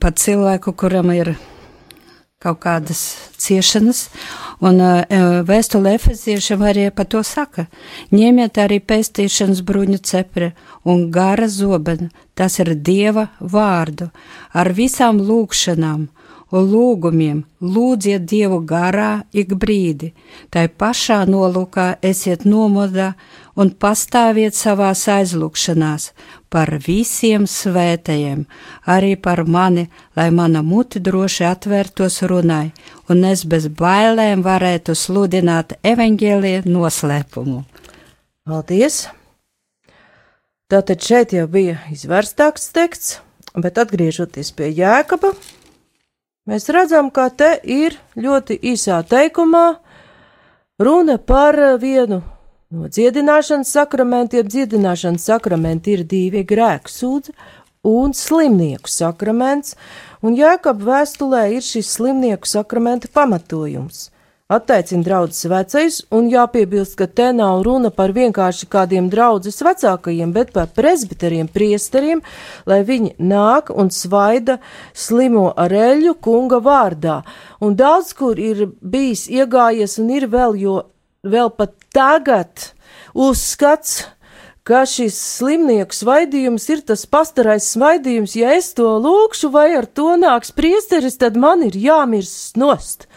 par 0.00 0.12
cilvēku, 0.12 0.72
kuram 0.72 1.12
ir 1.12 1.36
kaut 2.40 2.62
kādas 2.64 3.02
ciešanas, 3.36 4.08
un 4.60 4.80
uh, 4.84 5.02
vēstule 5.48 5.94
efeziešiem 5.96 6.62
arī 6.64 6.86
par 6.94 7.08
to 7.12 7.22
saka. 7.26 7.66
Ņemiet 8.12 8.60
arī 8.60 8.80
pestīšanas 8.80 9.64
bruņu 9.66 10.00
cepre 10.04 10.52
un 10.84 11.08
gara 11.10 11.48
zobena, 11.48 12.10
tas 12.34 12.58
ir 12.60 12.74
Dieva 12.76 13.28
vārdu, 13.40 14.10
ar 14.52 14.72
visām 14.76 15.20
lūkšanām 15.20 16.08
un 16.50 16.66
lūgumiem 16.72 17.44
lūdziet 17.62 18.26
Dievu 18.26 18.60
garā 18.66 19.22
ik 19.32 19.54
brīdi, 19.54 20.12
tai 20.50 20.66
pašā 20.68 21.22
nolūkā 21.30 22.00
esiet 22.02 22.44
nomodā 22.44 23.12
un 23.60 23.70
pastāviet 23.70 24.56
savās 24.56 25.04
aizlūkšanās 25.10 26.10
par 26.50 26.72
visiem 26.82 27.46
svētajiem, 27.46 28.46
arī 28.86 29.14
par 29.16 29.44
mani, 29.46 29.86
lai 30.18 30.30
mana 30.34 30.64
muti 30.66 30.98
droši 30.98 31.46
atvērtos 31.46 32.22
runai, 32.30 32.72
un 33.10 33.24
es 33.26 33.42
bez 33.48 33.66
bailēm 33.80 34.44
varētu 34.46 34.94
sludināt 34.94 35.74
evaņģēlie 35.86 36.60
noslēpumu. 36.66 37.64
Paldies! 38.46 39.08
Tātad 40.70 41.02
šeit 41.02 41.34
jau 41.34 41.48
bija 41.50 41.80
izvērstāks 41.90 42.68
teksts, 42.70 43.16
bet 43.58 43.80
atgriežoties 43.82 44.52
pie 44.54 44.68
jēkaba, 44.70 45.32
mēs 46.46 46.68
redzam, 46.70 47.10
ka 47.10 47.26
te 47.34 47.56
ir 47.66 47.98
ļoti 48.14 48.60
īsā 48.70 49.00
teikumā 49.10 49.64
runa 50.78 51.18
par 51.18 51.58
vienu 51.82 52.20
no 52.70 52.86
dziedināšanas 52.86 53.72
sakramentiem. 53.74 54.46
Dziedināšanas 54.46 55.26
sakramenti 55.32 55.96
ir 55.98 56.06
divi 56.06 56.44
grēku 56.46 56.92
sūdzi 56.94 57.34
un 57.90 58.14
slimnieku 58.14 58.90
sakraments, 58.92 59.74
un 60.22 60.38
jēkaba 60.38 60.86
vēstulē 60.92 61.44
ir 61.56 61.66
šis 61.66 61.96
slimnieku 61.96 62.48
sakramenta 62.48 63.10
pamatojums 63.12 64.08
attaicina 64.50 65.04
draugus 65.06 65.44
vecais, 65.46 66.00
un 66.10 66.26
jāpiebilst, 66.30 66.96
ka 66.98 67.06
te 67.06 67.28
nav 67.36 67.62
runa 67.66 67.92
par 67.94 68.10
vienkārši 68.16 68.66
kādiem 68.70 69.06
draugus 69.12 69.60
vecākajiem, 69.62 70.32
bet 70.34 70.50
par 70.56 70.72
presbiteriem, 70.74 71.46
priesteriem, 71.54 72.22
lai 72.66 72.80
viņi 72.86 73.14
nāk 73.22 73.70
un 73.70 73.92
svaida 73.94 74.58
slimo 74.90 75.50
ar 75.54 75.70
eļu 75.70 76.16
kunga 76.24 76.58
vārdā. 76.66 77.20
Un 77.62 77.78
daudz 77.78 78.10
kur 78.18 78.42
ir 78.42 78.66
bijis 78.82 79.28
iegājies 79.30 80.00
un 80.02 80.10
ir 80.18 80.26
vēl, 80.32 80.58
jo 80.58 80.76
vēl 81.22 81.54
pat 81.54 81.76
tagad 81.94 82.72
uzskats, 83.14 84.02
ka 84.66 84.84
šis 84.88 85.16
slimnieku 85.38 85.96
svaidījums 85.96 86.68
ir 86.72 86.82
tas 86.86 87.06
pastarais 87.08 87.68
svaidījums, 87.74 88.36
ja 88.38 88.54
es 88.56 88.72
to 88.76 88.88
lūkšu 89.02 89.52
vai 89.54 89.70
ar 89.78 89.88
to 89.88 90.14
nāks 90.20 90.52
priesteris, 90.56 91.18
tad 91.20 91.38
man 91.40 91.64
ir 91.66 91.78
jāmirst 91.78 92.60
nost. 92.60 93.08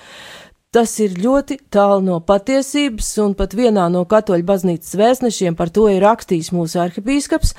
Tas 0.73 0.95
ir 1.03 1.19
ļoti 1.21 1.59
tālu 1.69 2.01
no 2.01 2.15
patiesības, 2.25 3.11
un 3.21 3.35
pat 3.37 3.51
vienā 3.53 3.85
no 3.93 4.07
katoļu 4.09 4.47
baznīcas 4.47 4.95
vēstnešiem 4.97 5.57
par 5.59 5.69
to 5.69 5.85
ir 5.91 6.01
rakstījis 6.01 6.49
mūsu 6.55 6.81
arhibīskaps, 6.81 7.53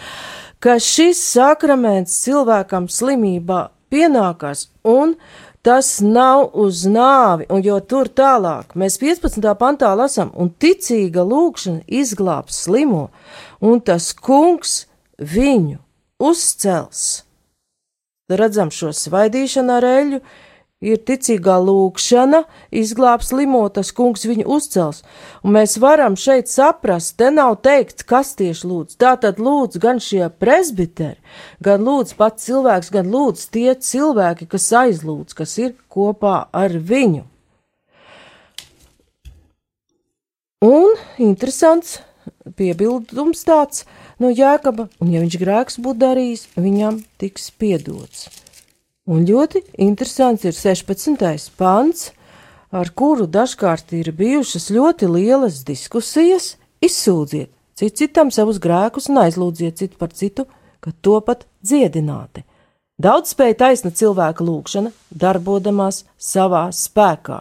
ka 0.59 0.81
šis 0.83 1.21
sakraments 1.37 2.17
cilvēkam 2.25 2.89
slimībā 2.91 3.69
pienākās, 3.95 4.67
un 4.83 5.15
tas 5.65 6.01
nav 6.03 6.51
uz 6.61 6.83
nāvi, 6.91 7.47
un 7.55 7.63
jo 7.65 7.79
tur 7.89 8.11
tālāk 8.11 8.75
mēs 8.77 8.99
15. 9.01 9.47
pantā 9.61 9.95
lasām, 9.97 10.33
un 10.35 10.51
ticīga 10.51 11.23
lūkšana 11.25 11.87
izglābs 12.03 12.65
slimo, 12.67 13.07
un 13.65 13.81
tas 13.81 14.13
kungs 14.13 14.85
viņu 15.19 15.81
uzcels. 16.21 17.25
Redzam 18.29 18.71
šo 18.73 18.93
svaidīšanu 18.97 19.73
ar 19.75 19.87
eļu, 19.89 20.21
ir 20.85 21.01
ticīgā 21.09 21.57
lūkšana, 21.65 22.43
izglābs 22.75 23.33
limotas 23.37 23.93
kungs 23.97 24.25
viņu 24.29 24.47
uzcels, 24.57 25.03
un 25.43 25.57
mēs 25.57 25.79
varam 25.81 26.17
šeit 26.21 26.51
saprast, 26.53 27.17
te 27.21 27.31
nav 27.33 27.57
teikts, 27.65 28.05
kas 28.05 28.35
tieši 28.39 28.69
lūdz. 28.69 28.97
Tā 29.01 29.15
tad 29.21 29.41
lūdz 29.41 29.81
gan 29.81 30.01
šie 30.03 30.29
presbiteri, 30.29 31.21
gan 31.65 31.85
lūdz 31.87 32.17
pats 32.21 32.49
cilvēks, 32.49 32.93
gan 32.95 33.13
lūdz 33.13 33.47
tie 33.55 33.71
cilvēki, 33.75 34.49
kas 34.51 34.73
aizlūdz, 34.85 35.37
kas 35.37 35.57
ir 35.61 35.77
kopā 35.93 36.45
ar 36.53 36.77
viņu. 36.77 37.25
Un 40.65 40.95
interesants 41.21 41.99
piebildums 42.59 43.45
tāds 43.47 43.85
no 44.21 44.29
Jēkaba, 44.29 44.89
un 45.01 45.13
ja 45.15 45.23
viņš 45.25 45.39
grēks 45.41 45.81
būtu 45.81 46.03
darījis, 46.05 46.47
viņam 46.57 47.01
tiks 47.21 47.51
piedots. 47.57 48.29
Un 49.09 49.27
ļoti 49.29 49.65
interesants 49.85 50.45
ir 50.45 50.57
16. 50.57 51.51
pants, 51.59 52.13
ar 52.73 52.91
kuru 52.97 53.27
dažkārt 53.29 53.93
ir 53.97 54.13
bijušas 54.17 54.71
ļoti 54.73 55.11
lielas 55.11 55.65
diskusijas. 55.65 56.55
Izsūdziet 56.85 57.51
cit 57.75 57.99
citam 57.99 58.31
savus 58.31 58.61
grēkus 58.63 59.09
un 59.11 59.21
aizlūdziet 59.25 59.81
citu 59.81 59.99
par 59.99 60.13
citu, 60.15 60.47
ka 60.81 60.93
to 61.03 61.19
pat 61.25 61.47
dziedināti. 61.65 62.45
Daudz 63.01 63.33
spēja 63.35 63.57
taisna 63.65 63.91
cilvēka 63.91 64.45
lūgšana, 64.47 64.93
darbodamās 65.11 66.05
savā 66.19 66.69
spēkā. 66.71 67.41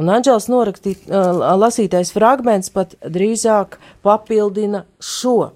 Un 0.00 0.10
Anģels 0.12 0.50
norakstīt, 0.50 1.08
lasītais 1.08 2.12
fragments 2.14 2.72
pat 2.74 2.96
drīzāk 3.02 3.78
papildina 4.04 4.84
šo. 5.00 5.52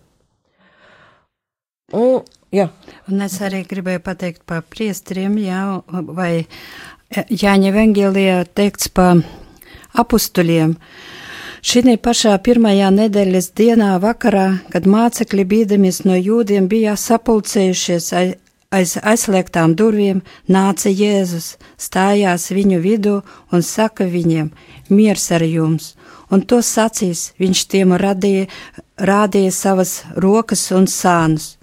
Un 1.96 2.20
Jā. 2.48 2.70
Un 3.12 3.20
es 3.20 3.34
arī 3.44 3.60
gribēju 3.68 4.00
pateikt 4.04 4.46
par 4.48 4.62
priestriem, 4.72 5.36
jā, 5.42 5.82
vai 6.16 6.46
Jāņa 7.12 7.72
Vengelijā 7.74 8.38
teikts 8.56 8.88
par 8.92 9.20
apustuļiem. 10.00 10.72
Šī 11.68 11.96
pašā 12.00 12.36
pirmajā 12.40 12.88
nedēļas 12.94 13.50
dienā 13.58 13.90
vakarā, 14.00 14.46
kad 14.72 14.86
mācekļi 14.88 15.44
bīdamies 15.52 16.04
no 16.06 16.16
jūdiem 16.16 16.68
bija 16.70 16.94
sapulcējušies 16.96 18.12
aiz 18.16 18.36
aizslēgtām 18.74 19.74
durvīm, 19.80 20.22
nāca 20.48 20.90
Jēzus, 20.92 21.56
stājās 21.80 22.50
viņu 22.52 22.80
vidū 22.84 23.14
un 23.52 23.62
saka 23.62 24.04
viņiem: 24.04 24.50
Miers 24.90 25.30
ar 25.32 25.42
jums! 25.42 25.94
Un 26.30 26.42
to 26.44 26.60
sacīs, 26.60 27.32
viņš 27.40 27.64
tiem 27.72 27.94
radīja, 27.96 28.48
rādīja 29.00 29.52
savas 29.56 30.02
rokas 30.16 30.68
un 30.76 30.84
sānus 30.86 31.54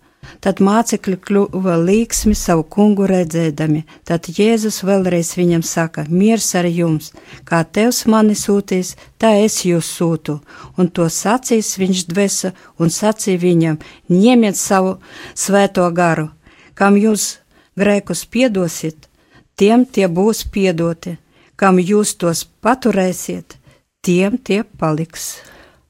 Tad 0.42 0.62
mācekļi 0.64 1.18
kļuva 1.22 1.76
līksmi 1.82 2.36
savu 2.38 2.66
kungu 2.76 3.08
redzēdami. 3.10 3.84
Tad 4.08 4.30
Jēzus 4.38 4.82
vēlreiz 4.86 5.34
viņam 5.38 5.64
saka: 5.66 6.06
Miers 6.10 6.52
ar 6.60 6.68
jums, 6.70 7.12
kā 7.48 7.64
tevs 7.66 8.06
mani 8.12 8.36
sūtīs, 8.38 8.96
tā 9.22 9.36
es 9.46 9.62
jūs 9.66 9.90
sūtu. 9.98 10.40
Un 10.78 10.90
to 10.90 11.08
sacīs 11.10 11.76
viņš 11.82 12.06
dvesa 12.12 12.54
un 12.80 12.94
sacīja 12.94 13.42
viņam: 13.42 13.80
Ņemiet 14.10 14.60
savu 14.60 14.98
svēto 15.34 15.88
garu, 15.94 16.30
kam 16.75 17.00
jūs 17.00 17.39
grēkus 17.79 18.25
piedosiet, 18.32 19.10
tiem 19.55 19.86
tie 19.86 20.08
būs 20.12 20.46
piedoti, 20.51 21.17
kam 21.55 21.79
jūs 21.79 22.15
tos 22.19 22.45
paturēsiet, 22.63 23.58
tiem 24.06 24.38
tie 24.38 24.63
paliks. 24.63 25.36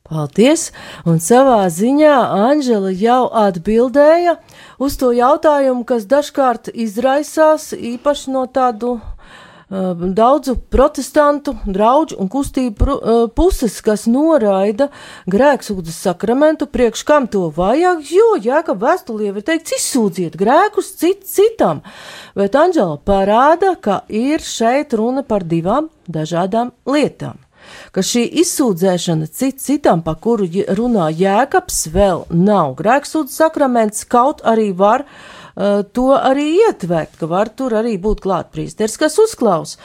Paldies! 0.05 0.67
Un 1.09 1.17
savā 1.17 1.63
ziņā 1.73 2.13
Anģela 2.45 2.91
jau 2.93 3.23
atbildēja 3.41 4.35
uz 4.77 4.97
to 5.01 5.09
jautājumu, 5.17 5.81
kas 5.81 6.05
dažkārt 6.05 6.69
izraisās 6.69 7.71
īpaši 7.73 8.35
no 8.35 8.45
tādu 8.45 8.99
daudzu 9.69 10.55
protestantu 10.69 11.55
draugu 11.65 12.15
un 12.19 12.29
kustību 12.29 12.85
uh, 12.85 13.21
puses, 13.33 13.79
kas 13.81 14.05
noraida 14.05 14.89
grēksūdzes 15.31 15.97
sakramentu, 16.05 16.67
priekš 16.69 17.03
kam 17.03 17.27
to 17.27 17.49
vajag, 17.49 18.03
jo, 18.11 18.35
jā, 18.41 18.61
ka 18.65 18.75
vēstulī 18.77 19.31
ir 19.31 19.41
teikts, 19.41 19.79
izsūdziet 19.79 20.37
grēkus 20.37 20.93
cit 20.99 21.25
citam, 21.25 21.81
bet 22.35 22.55
Anģela 22.55 22.99
parāda, 23.01 23.75
ka 23.75 24.03
ir 24.09 24.43
šeit 24.45 24.93
runa 24.93 25.25
par 25.25 25.43
divām 25.43 25.89
dažādām 26.05 26.71
lietām. 26.85 27.41
Ka 27.89 28.03
šī 28.05 28.27
izsūdzēšana 28.43 29.25
cit 29.33 29.57
citam, 29.63 30.03
pa 30.05 30.13
kuru 30.13 30.45
runā 30.77 31.07
jēkabs, 31.09 31.87
vēl 31.89 32.27
nav 32.29 32.75
grēksūdzes 32.77 33.41
sakraments, 33.41 34.05
kaut 34.05 34.43
arī 34.45 34.69
var 34.77 35.01
uh, 35.01 35.44
to 35.55 36.09
arī 36.17 36.49
ietvert, 36.65 37.15
ka 37.19 37.29
var 37.31 37.49
tur 37.55 37.77
arī 37.79 37.95
būt 38.01 38.23
klāt 38.25 38.51
prīsteris, 38.55 38.97
kas 38.99 39.15
uzklaus. 39.21 39.77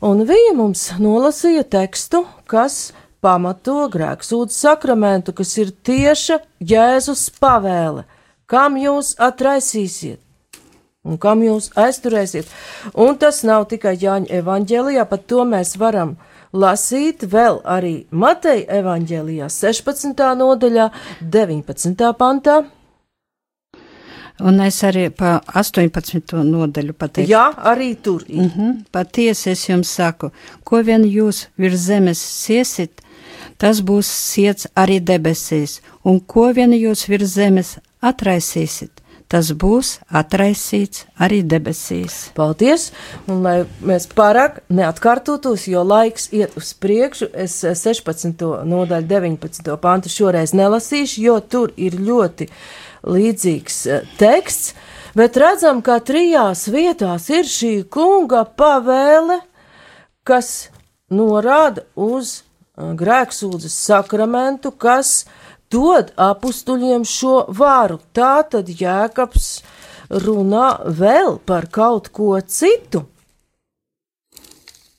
Un 0.00 0.24
viņa 0.24 0.54
mums 0.56 0.86
nolasīja 0.96 1.66
tekstu, 1.68 2.24
kas 2.48 2.94
pamato 3.20 3.84
grēksūdzes 3.92 4.62
sakramentu, 4.64 5.34
kas 5.36 5.52
ir 5.60 5.74
tieša 5.84 6.40
Jēzus 6.64 7.28
pavēle, 7.36 8.06
kam 8.48 8.80
jūs 8.80 9.12
atraisīsiet 9.20 10.20
un 11.04 11.16
kam 11.20 11.44
jūs 11.44 11.70
aizturēsiet. 11.80 12.48
Un 12.96 13.16
tas 13.20 13.42
nav 13.48 13.68
tikai 13.70 13.94
Jāņa 14.00 14.40
evaņģēlijā, 14.40 15.06
pat 15.08 15.24
to 15.28 15.44
mēs 15.48 15.76
varam 15.80 16.16
lasīt 16.52 17.24
vēl 17.30 17.60
arī 17.64 17.94
Mateja 18.10 18.80
evaņģēlijā 18.80 19.48
16. 19.52 20.26
nodaļā, 20.40 20.90
19. 21.22 22.12
pantā. 22.20 22.60
Un 24.40 24.60
es 24.64 24.80
arī 24.86 25.08
pa 25.12 25.40
18. 25.54 26.40
nodaļu 26.48 26.94
pateiktu. 26.96 27.30
Jā, 27.30 27.50
arī 27.72 27.94
tur. 28.02 28.24
Mm 28.28 28.50
-hmm. 28.56 28.84
Patiesi 28.92 29.50
es 29.50 29.68
jums 29.68 29.88
saku, 29.88 30.30
ko 30.64 30.82
vien 30.82 31.02
jūs 31.04 31.46
virs 31.58 31.80
zemes 31.86 32.18
siesit, 32.18 33.02
tas 33.58 33.82
būs 33.82 34.06
siets 34.06 34.66
arī 34.76 35.00
debesīs, 35.00 35.80
un 36.04 36.20
ko 36.20 36.52
vien 36.52 36.72
jūs 36.72 37.08
virs 37.08 37.34
zemes 37.34 37.76
atraisīsit, 38.00 38.90
tas 39.28 39.52
būs 39.52 39.98
atraisīts 40.08 41.04
arī 41.18 41.42
debesīs. 41.42 42.30
Paldies! 42.34 42.92
Un 43.28 43.42
lai 43.42 43.64
mēs 43.84 44.08
pārāk 44.08 44.60
neatkārtotos, 44.68 45.68
jo 45.68 45.84
laiks 45.84 46.32
iet 46.32 46.56
uz 46.56 46.72
priekšu, 46.74 47.28
es 47.34 47.60
16. 47.60 48.64
nodaļu 48.64 49.06
19. 49.06 49.76
pantu 49.76 50.08
šoreiz 50.08 50.54
nelasīšu, 50.54 51.20
jo 51.20 51.40
tur 51.40 51.72
ir 51.76 51.92
ļoti 51.92 52.48
līdzīgs 53.06 53.78
eh, 53.86 54.06
teksts, 54.20 54.74
bet 55.16 55.38
redzam, 55.40 55.82
ka 55.82 55.98
trijās 56.04 56.66
vietās 56.72 57.28
ir 57.32 57.48
šī 57.48 57.74
kunga 57.90 58.44
pavēle, 58.44 59.40
kas 60.26 60.70
norāda 61.10 61.86
uz 61.96 62.40
eh, 62.40 62.92
grēksūdzes 63.00 63.76
sakramentu, 63.86 64.72
kas 64.72 65.24
dod 65.70 66.10
apstuļiem 66.18 67.06
šo 67.06 67.44
varu. 67.54 68.00
Tā 68.12 68.40
tad 68.50 68.68
Jēkabs 68.68 69.50
runā 70.10 70.68
vēl 70.84 71.38
par 71.46 71.70
kaut 71.70 72.10
ko 72.12 72.34
citu. 72.42 73.06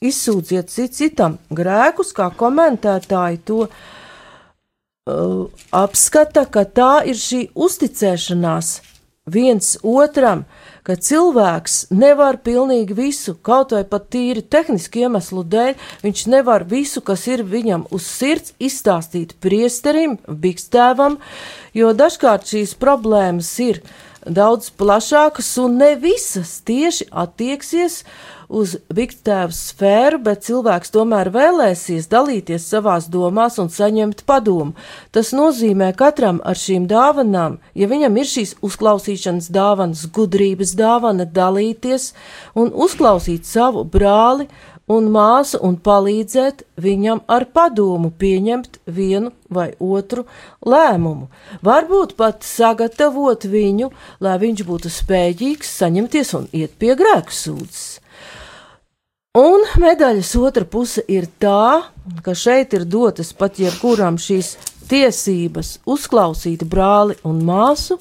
Izsūdziet 0.02 0.72
cit 0.74 0.96
citam 0.98 1.36
grēkus, 1.54 2.10
kā 2.18 2.32
komentētāji 2.34 3.42
to 3.46 3.68
apskata, 5.72 6.46
ka 6.46 6.66
tā 6.66 6.94
ir 7.10 7.20
šī 7.20 7.48
uzticēšanās 7.56 8.74
viens 9.32 9.76
otram, 9.84 10.46
uh, 10.46 10.72
ka 10.88 10.96
cilvēks 10.98 11.92
nevar 11.94 12.40
pilnīgi 12.46 12.96
visu, 12.98 13.36
kaut 13.46 13.74
vai 13.76 13.84
pat 13.88 14.10
tīri 14.14 14.44
tehniski 14.44 15.06
iemeslu 15.06 15.44
dēļ, 15.48 15.76
viņš 16.06 16.24
nevar 16.34 16.66
visu, 16.70 17.04
kas 17.06 17.28
ir 17.30 17.46
viņam 17.48 17.86
uz 17.94 18.08
sirds, 18.08 18.56
izstāstīt 18.60 19.36
priesterim, 19.44 20.18
bikstēvam, 20.28 21.20
jo 21.78 21.94
dažkārt 21.98 22.50
šīs 22.54 22.76
problēmas 22.82 23.52
ir 23.64 23.82
daudz 24.26 24.70
plašākas 24.78 25.56
un 25.62 25.80
ne 25.82 25.96
visas 26.00 26.60
tieši 26.68 27.08
attieksies 27.12 28.04
uz 28.52 28.76
Viktēvu 28.92 29.56
sfēru, 29.56 30.20
bet 30.26 30.44
cilvēks 30.44 30.92
tomēr 30.92 31.32
vēlēsies 31.32 32.10
dalīties 32.12 32.66
savās 32.68 33.08
domās 33.12 33.58
un 33.64 33.72
saņemt 33.72 34.26
padomu. 34.28 34.76
Tas 35.16 35.32
nozīmē 35.36 35.94
katram 35.98 36.42
ar 36.44 36.60
šīm 36.60 36.88
dāvanām, 36.92 37.60
ja 37.74 37.88
viņam 37.88 38.20
ir 38.20 38.28
šīs 38.28 38.58
uzklausīšanas 38.66 39.48
dāvanas, 39.56 40.04
gudrības 40.12 40.76
dāvana, 40.80 41.26
dalīties 41.26 42.12
un 42.60 42.74
uzklausīt 42.76 43.48
savu 43.48 43.86
brāli 43.88 44.50
un 44.92 45.08
māsu 45.14 45.60
un 45.64 45.78
palīdzēt 45.86 46.66
viņam 46.84 47.24
ar 47.32 47.46
padomu 47.56 48.12
pieņemt 48.22 48.82
vienu 48.92 49.32
vai 49.50 49.70
otru 49.80 50.26
lēmumu. 50.66 51.30
Varbūt 51.64 52.16
pat 52.20 52.44
sagatavot 52.48 53.48
viņu, 53.48 53.92
lai 54.20 54.38
viņš 54.42 54.64
būtu 54.68 54.92
spējīgs 54.92 55.76
saņemties 55.82 56.34
un 56.40 56.48
iet 56.52 56.76
pie 56.82 56.96
grēksūdzes. 57.00 58.02
Un 59.40 59.64
medaļas 59.80 60.34
otra 60.36 60.66
puse 60.68 61.06
ir 61.08 61.30
tā, 61.40 61.88
ka 62.24 62.34
šeit 62.36 62.74
ir 62.76 62.84
dotas 62.84 63.30
pat 63.32 63.62
jebkuram 63.64 64.18
šīs 64.20 64.58
tiesības 64.92 65.78
uzklausīt 65.88 66.66
brāli 66.68 67.16
un 67.24 67.40
māsu. 67.48 67.96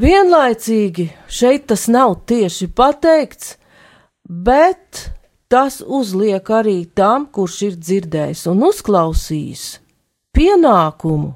Vienlaicīgi 0.00 1.08
šeit 1.24 1.64
tas 1.72 1.86
nav 1.88 2.18
tieši 2.28 2.68
pateikts, 2.76 3.54
bet 4.28 5.06
tas 5.50 5.80
uzliek 5.82 6.46
arī 6.54 6.84
tam, 6.94 7.26
kurš 7.26 7.56
ir 7.66 7.76
dzirdējis 7.76 8.46
un 8.52 8.62
uzklausījis 8.70 9.64
pienākumu. 10.36 11.34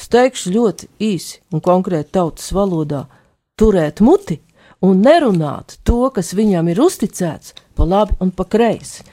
Es 0.00 0.08
teikšu 0.08 0.54
ļoti 0.54 0.88
īsi 1.04 1.42
un 1.52 1.60
konkrēti 1.60 2.16
tautas 2.16 2.48
valodā- 2.56 3.04
turēt 3.60 4.00
muti 4.00 4.40
un 4.80 5.02
nerunāt 5.04 5.76
to, 5.84 6.08
kas 6.10 6.32
viņam 6.32 6.70
ir 6.72 6.80
uzticēts, 6.80 7.52
pa 7.76 7.84
labi 7.84 8.16
un 8.20 8.30
pa 8.30 8.44
kreisi. 8.44 9.04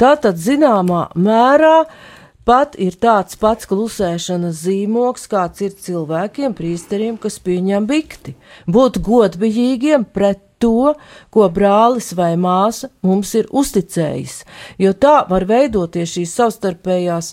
Tātad 0.00 0.40
zināmā 0.40 1.12
mērā 1.12 1.84
pat 2.48 2.74
ir 2.80 2.96
tāds 2.96 3.36
pats 3.36 3.68
klusēšanas 3.68 4.64
zīmoks, 4.64 5.28
kāds 5.28 5.60
ir 5.60 5.76
cilvēkiem, 5.76 6.56
priesteriem, 6.56 7.18
kas 7.20 7.38
pieņem 7.38 7.86
bikti. 7.86 8.34
Būt 8.66 9.02
godbijīgiem 9.04 10.06
pret 10.08 10.40
to, 10.60 10.94
ko 11.32 11.48
brālis 11.52 12.12
vai 12.16 12.34
māsa 12.40 12.90
mums 13.06 13.32
ir 13.38 13.48
uzticējis, 13.50 14.42
jo 14.82 14.92
tā 14.92 15.20
var 15.30 15.46
veidoties 15.48 16.16
šīs 16.16 16.34
savstarpējās 16.38 17.32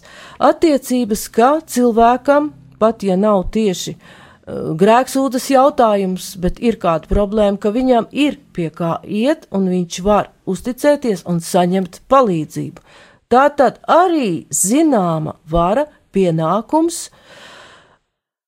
attiecības, 0.49 1.27
ka 1.33 1.51
cilvēkam, 1.67 2.53
pat 2.79 3.03
ja 3.03 3.17
nav 3.19 3.47
tieši 3.55 3.95
uh, 3.97 4.71
grēksūdas 4.79 5.49
jautājums, 5.51 6.35
bet 6.41 6.61
ir 6.63 6.79
kāda 6.81 7.09
problēma, 7.11 7.59
ka 7.59 7.73
viņam 7.75 8.09
ir 8.11 8.39
pie 8.55 8.69
kā 8.73 8.97
iet, 9.03 9.49
un 9.51 9.67
viņš 9.73 9.99
var 10.05 10.31
uzticēties 10.47 11.25
un 11.27 11.43
saņemt 11.43 12.01
palīdzību. 12.09 12.87
Tā 13.27 13.49
tad 13.59 13.81
arī 13.91 14.47
zināma 14.55 15.35
vara, 15.51 15.89
pienākums, 16.15 17.09
uh, 17.11 17.46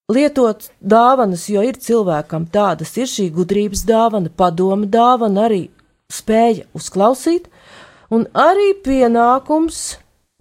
lietot 0.10 0.70
dāvanas, 0.82 1.48
jo 1.50 1.64
ir 1.66 1.78
cilvēkam 1.80 2.48
tādas, 2.52 2.96
ir 2.98 3.10
šī 3.10 3.30
gudrības 3.36 3.86
dāvana, 3.88 4.30
padoma 4.30 4.90
dāvana, 4.90 5.48
arī 5.48 5.64
spēja 6.12 6.66
uzklausīt, 6.78 7.48
un 8.10 8.26
arī 8.34 8.74
pienākums 8.86 10.00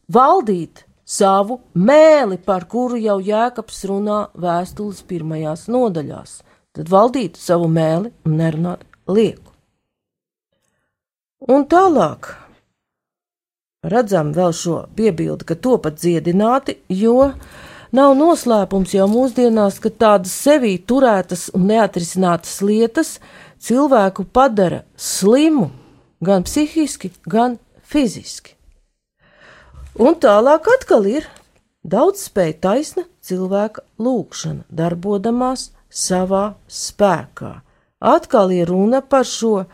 valdīt 0.08 0.84
savu 1.08 1.60
mēli, 1.74 2.38
par 2.44 2.66
kuru 2.68 2.98
jau 3.00 3.18
Jēkabs 3.24 3.84
runā 3.88 4.18
vēstules 4.36 5.04
pirmajās 5.08 5.68
nodaļās. 5.72 6.40
Tad 6.76 6.90
valdīt 6.92 7.38
savu 7.40 7.68
mēli 7.72 8.12
un 8.28 8.36
nerunāt 8.38 8.84
lieku. 9.08 9.54
Un 11.48 11.64
tālāk 11.70 12.32
redzam 13.88 14.34
vēl 14.36 14.52
šo 14.52 14.82
piebildi, 14.98 15.46
ka 15.48 15.56
to 15.56 15.76
pat 15.82 16.00
dziedināti, 16.00 16.76
jo 16.92 17.32
Nav 17.88 18.12
noslēpums 18.18 18.92
jau 18.92 19.06
mūsdienās, 19.08 19.78
ka 19.80 19.88
tādas 19.88 20.34
sevī 20.36 20.74
turētas 20.76 21.46
un 21.56 21.70
neatrisinātas 21.70 22.58
lietas 22.60 23.14
cilvēku 23.64 24.26
padara 24.28 24.82
slimu 24.96 25.70
gan 26.20 26.44
psihiski, 26.44 27.14
gan 27.24 27.56
fiziski. 27.80 28.52
Un 29.98 30.18
tālāk 30.20 30.68
atkal 30.76 31.08
ir 31.08 31.24
daudz 31.80 32.28
spēja 32.28 32.58
taisna 32.68 33.06
cilvēka 33.24 33.86
lūkšana, 33.98 34.68
darbodamās 34.68 35.70
savā 35.88 36.58
spēkā. 36.68 37.62
Atkal 37.98 38.52
ir 38.54 38.68
runa 38.68 39.00
par 39.00 39.24
šo 39.26 39.64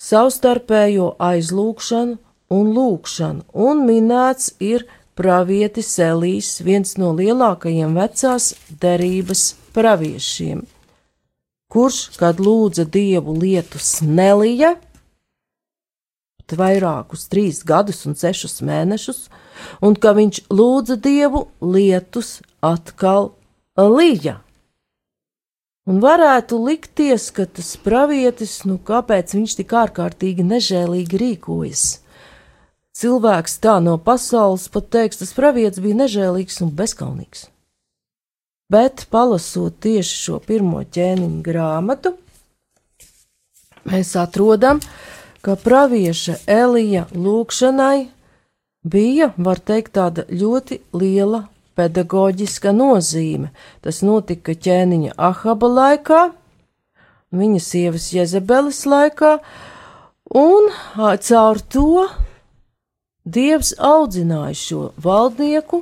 savstarpējo 0.00 1.14
aizlūkšanu 1.20 2.16
un 2.54 2.72
lūkšanu, 2.74 3.44
un 3.52 3.84
minēts 3.86 4.54
ir 4.58 4.88
pravietis 5.18 5.92
Elīs, 6.02 6.58
viens 6.64 6.96
no 7.00 7.12
lielākajiem 7.16 7.94
vecās 7.98 8.52
derības 8.82 9.54
praviešiem, 9.74 10.64
kurš, 11.72 12.00
kad 12.18 12.42
lūdza 12.42 12.86
dievu 12.86 13.36
lietus 13.38 14.00
nelija, 14.02 14.74
vairākus 16.54 17.24
trīs 17.32 17.62
gadus 17.66 18.04
un 18.06 18.14
sešus 18.14 18.60
mēnešus, 18.62 19.28
un 19.82 19.96
ka 19.96 20.12
viņš 20.14 20.44
lūdza 20.52 20.98
dievu 21.00 21.46
lietus 21.60 22.40
atkal 22.62 23.32
lija. 23.78 24.40
Un 25.84 25.98
varētu 26.00 26.56
likties, 26.64 27.28
ka 27.34 27.44
tas 27.44 27.74
pravietis, 27.76 28.62
nu 28.64 28.78
kāpēc 28.80 29.34
viņš 29.36 29.56
tik 29.58 29.74
ārkārtīgi 29.76 30.46
nežēlīgi 30.46 31.20
rīkojas? 31.20 31.84
Cilvēks 32.94 33.56
tā 33.58 33.80
no 33.82 33.96
pasaules 33.98 34.68
pat 34.70 34.86
teiks, 34.94 35.18
tas 35.18 35.34
pravietis 35.34 35.82
bija 35.82 36.04
nežēlīgs 36.04 36.60
un 36.62 36.70
bezkaunīgs. 36.78 37.48
Bet, 38.70 39.08
palasot 39.10 39.80
tieši 39.82 40.14
šo 40.14 40.38
pirmo 40.42 40.84
ķēniņa 40.94 41.40
grāmatu, 41.44 42.14
mēs 43.90 44.14
atrodam, 44.16 44.78
ka 45.44 45.56
pravieša 45.60 46.38
Elija 46.48 47.04
lūkšanai 47.12 48.06
bija, 48.86 49.32
var 49.36 49.58
teikt, 49.58 49.96
tāda 49.98 50.24
ļoti 50.30 50.78
liela 50.94 51.44
pedagoģiska 51.74 52.72
nozīme. 52.72 53.50
Tas 53.82 54.00
notika 54.06 54.54
ķēniņa 54.54 55.16
Ahaba 55.18 55.70
laikā, 55.78 56.20
viņa 57.34 57.60
sievas 57.60 58.12
Jezebeles 58.14 58.84
laikā, 58.86 59.38
un 60.30 60.70
caur 60.94 61.60
to 61.74 62.06
Dievs 63.24 63.70
audzināja 63.80 64.52
šo 64.52 64.78
valdnieku, 65.00 65.78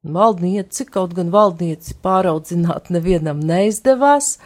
valdnieci, 0.00 0.86
kaut 0.88 1.12
gan 1.12 1.28
valdnieci 1.28 1.92
pāraudzināt 2.00 2.88
nevienam 2.88 3.42
neizdevās, 3.44 4.38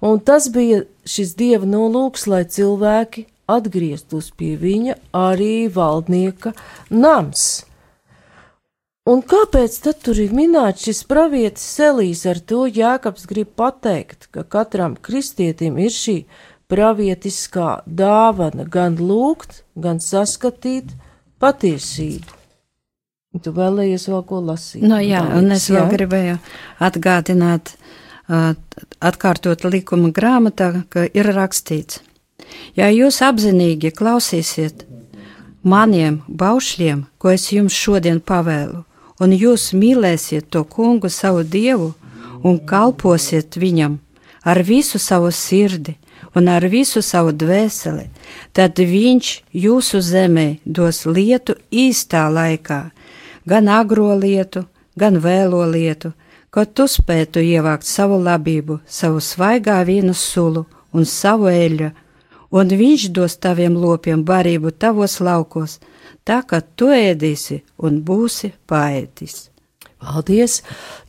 un 0.00 0.22
tas 0.24 0.48
bija 0.48 0.86
šis 1.04 1.34
dieva 1.36 1.68
nolūks, 1.68 2.24
lai 2.32 2.46
cilvēki 2.48 3.26
atgrieztos 3.44 4.30
pie 4.32 4.54
viņa 4.56 4.96
arī 5.12 5.68
valdnieka 5.74 6.54
nams. 6.88 7.66
Un 9.10 9.20
kāpēc 9.20 9.76
tad 9.84 10.00
tur 10.06 10.16
ir 10.22 10.32
minēts 10.32 10.86
šis 10.88 11.02
pravietis 11.12 11.66
Selīs? 11.76 12.24
Ar 12.24 12.40
to 12.40 12.64
Jēkabs 12.68 13.28
grib 13.28 13.52
pateikt, 13.60 14.30
ka 14.32 14.46
katram 14.48 14.96
kristietim 14.96 15.76
ir 15.76 15.92
šī 15.92 16.22
pravietiskā 16.72 17.82
dāvana 17.84 18.64
gan 18.64 18.96
lūgt, 18.96 19.64
gan 19.76 20.00
saskatīt, 20.00 20.92
patiesību. 21.40 22.36
Tu 23.44 23.52
vēlējies 23.54 24.08
vēl 24.10 24.22
ko 24.26 24.40
lasīt? 24.42 24.82
No, 24.82 24.98
jā, 24.98 25.20
un 25.38 25.52
es 25.54 25.68
vēl 25.70 25.84
jā? 25.84 25.90
gribēju 25.92 26.38
atgādināt, 26.82 27.76
atkārtot 28.98 29.66
likuma 29.70 30.10
grāmatā, 30.14 30.72
ka 30.90 31.06
ir 31.06 31.30
rakstīts, 31.36 32.00
ja 32.74 32.90
jūs 32.90 33.20
apzinīgi 33.22 33.92
klausīsiet 33.94 34.82
maniem 35.62 36.20
baušļiem, 36.26 37.04
ko 37.22 37.30
es 37.30 37.46
jums 37.54 37.76
šodien 37.76 38.18
pavēlu, 38.18 38.82
un 39.22 39.36
jūs 39.36 39.70
mīlēsiet 39.78 40.50
to 40.50 40.64
kungu 40.64 41.10
savu 41.12 41.44
dievu 41.44 41.92
un 42.42 42.58
kalposiet 42.66 43.58
viņam 43.60 43.98
ar 44.42 44.62
visu 44.64 44.98
savu 44.98 45.30
sirdi, 45.30 45.96
un 46.34 46.48
ar 46.48 46.66
visu 46.70 47.02
savu 47.02 47.32
dvēseli, 47.32 48.06
tad 48.52 48.78
viņš 48.78 49.30
jūsu 49.64 50.00
zemē 50.04 50.46
dos 50.64 51.04
lietu 51.06 51.56
īstā 51.70 52.26
laikā, 52.30 52.82
gan 53.46 53.68
agro 53.68 54.14
lietu, 54.14 54.64
gan 54.96 55.18
vēlo 55.22 55.64
lietu, 55.70 56.12
ko 56.50 56.64
tu 56.66 56.86
spētu 56.90 57.42
ievākt 57.42 57.86
savu 57.86 58.18
labību, 58.22 58.80
savu 58.86 59.20
svaigā 59.22 59.80
vīnu 59.86 60.14
sulu 60.14 60.66
un 60.92 61.06
savu 61.06 61.50
eļļu, 61.50 61.90
un 62.50 62.74
viņš 62.82 63.08
dos 63.14 63.36
taviem 63.38 63.76
lopiem 63.78 64.24
barību 64.26 64.74
tavos 64.74 65.20
laukos, 65.20 65.78
tā 66.24 66.42
ka 66.46 66.60
tu 66.60 66.90
ēdīsi 66.94 67.62
un 67.78 68.02
būsi 68.06 68.52
paēdis. 68.66 69.50
Paldies! 70.00 70.62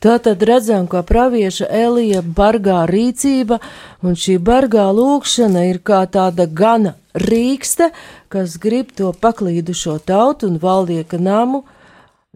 Tā 0.04 0.18
tad 0.20 0.42
redzam, 0.44 0.86
ka 0.86 1.00
pravieša 1.08 1.68
Elija 1.72 2.20
bargā 2.22 2.82
rīcība, 2.90 3.56
un 4.04 4.18
šī 4.18 4.36
bargā 4.36 4.84
lūkšana 4.92 5.64
ir 5.70 5.78
kā 5.80 6.02
tāda 6.12 6.44
gana 6.44 6.92
rīkste, 7.16 7.88
kas 8.28 8.58
grib 8.60 8.92
to 8.96 9.12
paklīdušo 9.12 9.96
tautu 10.04 10.50
un 10.52 10.58
valdieka 10.60 11.20
namu 11.20 11.64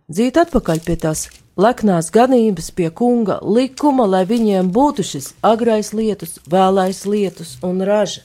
dzīt 0.09 0.41
atpakaļ 0.41 0.81
pie 0.87 0.97
tās 1.03 1.27
leknās 1.61 2.09
ganības, 2.15 2.71
pie 2.73 2.89
kunga 2.89 3.37
likuma, 3.43 4.07
lai 4.09 4.25
viņiem 4.29 4.73
būtu 4.73 5.05
šis 5.05 5.35
agrais 5.45 5.93
lietus, 5.93 6.39
vēlais 6.49 7.05
lietus 7.05 7.57
un 7.65 7.85
raža. 7.85 8.25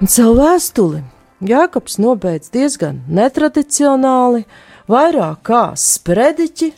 Un 0.00 0.08
savu 0.08 0.38
vēstuli 0.38 1.02
Jākaps 1.44 1.98
nobeidz 2.00 2.48
diezgan 2.54 3.02
netradicionāli, 3.12 4.46
vairāk 4.88 5.42
kā 5.44 5.60
sprediķi. 5.76 6.70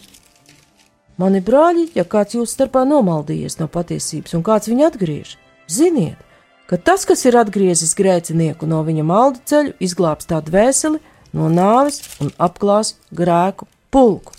Mani 1.23 1.39
brāļi, 1.47 1.85
ja 1.95 2.03
kāds 2.03 2.35
jūs 2.35 2.55
starpā 2.57 2.83
nomaldījies 2.83 3.61
no 3.61 3.69
patiesības 3.71 4.35
un 4.35 4.43
kāds 4.43 4.71
viņu 4.71 4.89
atgriež, 4.89 5.37
ziniet, 5.71 6.19
ka 6.67 6.81
tas, 6.83 7.07
kas 7.07 7.23
ir 7.31 7.39
atgriezis 7.39 7.95
grēcinieku 7.95 8.67
no 8.67 8.83
viņa 8.83 9.07
maldu 9.07 9.43
ceļu, 9.51 9.77
izglābs 9.79 10.27
tā 10.27 10.43
dvēseli 10.43 10.99
no 11.39 11.47
nāves 11.47 12.03
un 12.19 12.35
apklās 12.43 12.97
grēku 13.15 13.71
pulku. 13.95 14.35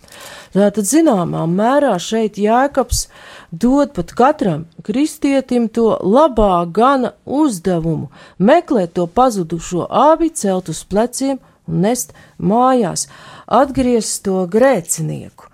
Tātad, 0.54 0.86
zināmā 0.86 1.48
mērā, 1.50 1.96
šeit 1.98 2.38
Jēkabs 2.38 3.08
dod 3.50 3.94
pat 3.96 4.14
katram 4.14 4.66
kristietim 4.86 5.66
to 5.74 5.98
labā 6.02 6.66
gana 6.72 7.14
uzdevumu- 7.26 8.10
meklēt 8.50 8.94
to 8.94 9.08
pazudušo 9.08 9.88
ābi, 9.90 10.30
celt 10.34 10.70
uz 10.70 10.84
pleciem 10.84 11.40
un 11.68 11.82
nest 11.82 12.14
mājās, 12.40 13.08
atgriezt 13.48 14.24
to 14.24 14.48
grēcinieku. 14.48 15.50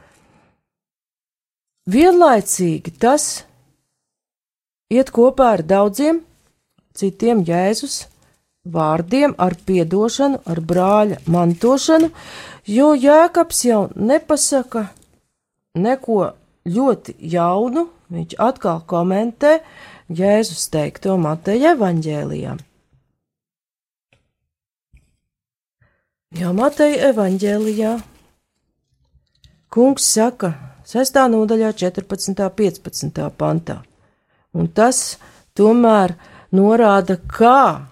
Vienlaicīgi 1.90 2.92
tas 3.00 3.44
iet 4.92 5.12
kopā 5.12 5.54
ar 5.58 5.64
daudziem 5.64 6.22
citiem 6.94 7.44
Jēzus 7.46 8.06
vārdiem, 8.70 9.34
ar 9.38 9.56
piedošanu, 9.66 10.42
ar 10.46 10.60
brāļa 10.72 11.20
mantošanu, 11.32 12.12
jo 12.66 12.94
Jēkabs 12.96 13.64
jau 13.66 13.82
nepasaka 13.96 14.88
neko 15.80 16.22
ļoti 16.70 17.16
jaunu, 17.32 17.88
viņš 18.10 18.36
atkal 18.42 18.82
komentē 18.90 19.60
Jēzus 20.10 20.68
teikto 20.74 21.18
Mateja 21.22 21.76
evaņģēlijā. 21.76 22.56
Jā, 26.40 26.50
Mateja 26.54 27.10
evaņģēlijā 27.10 27.94
kungs 29.74 30.06
saka 30.14 30.54
6. 30.90 31.20
nodaļā 31.34 31.72
14. 31.78 32.50
15. 32.58 33.22
pantā, 33.38 33.80
un 34.54 34.70
tas 34.74 35.20
tomēr 35.58 36.16
norāda, 36.54 37.18
kā 37.18 37.86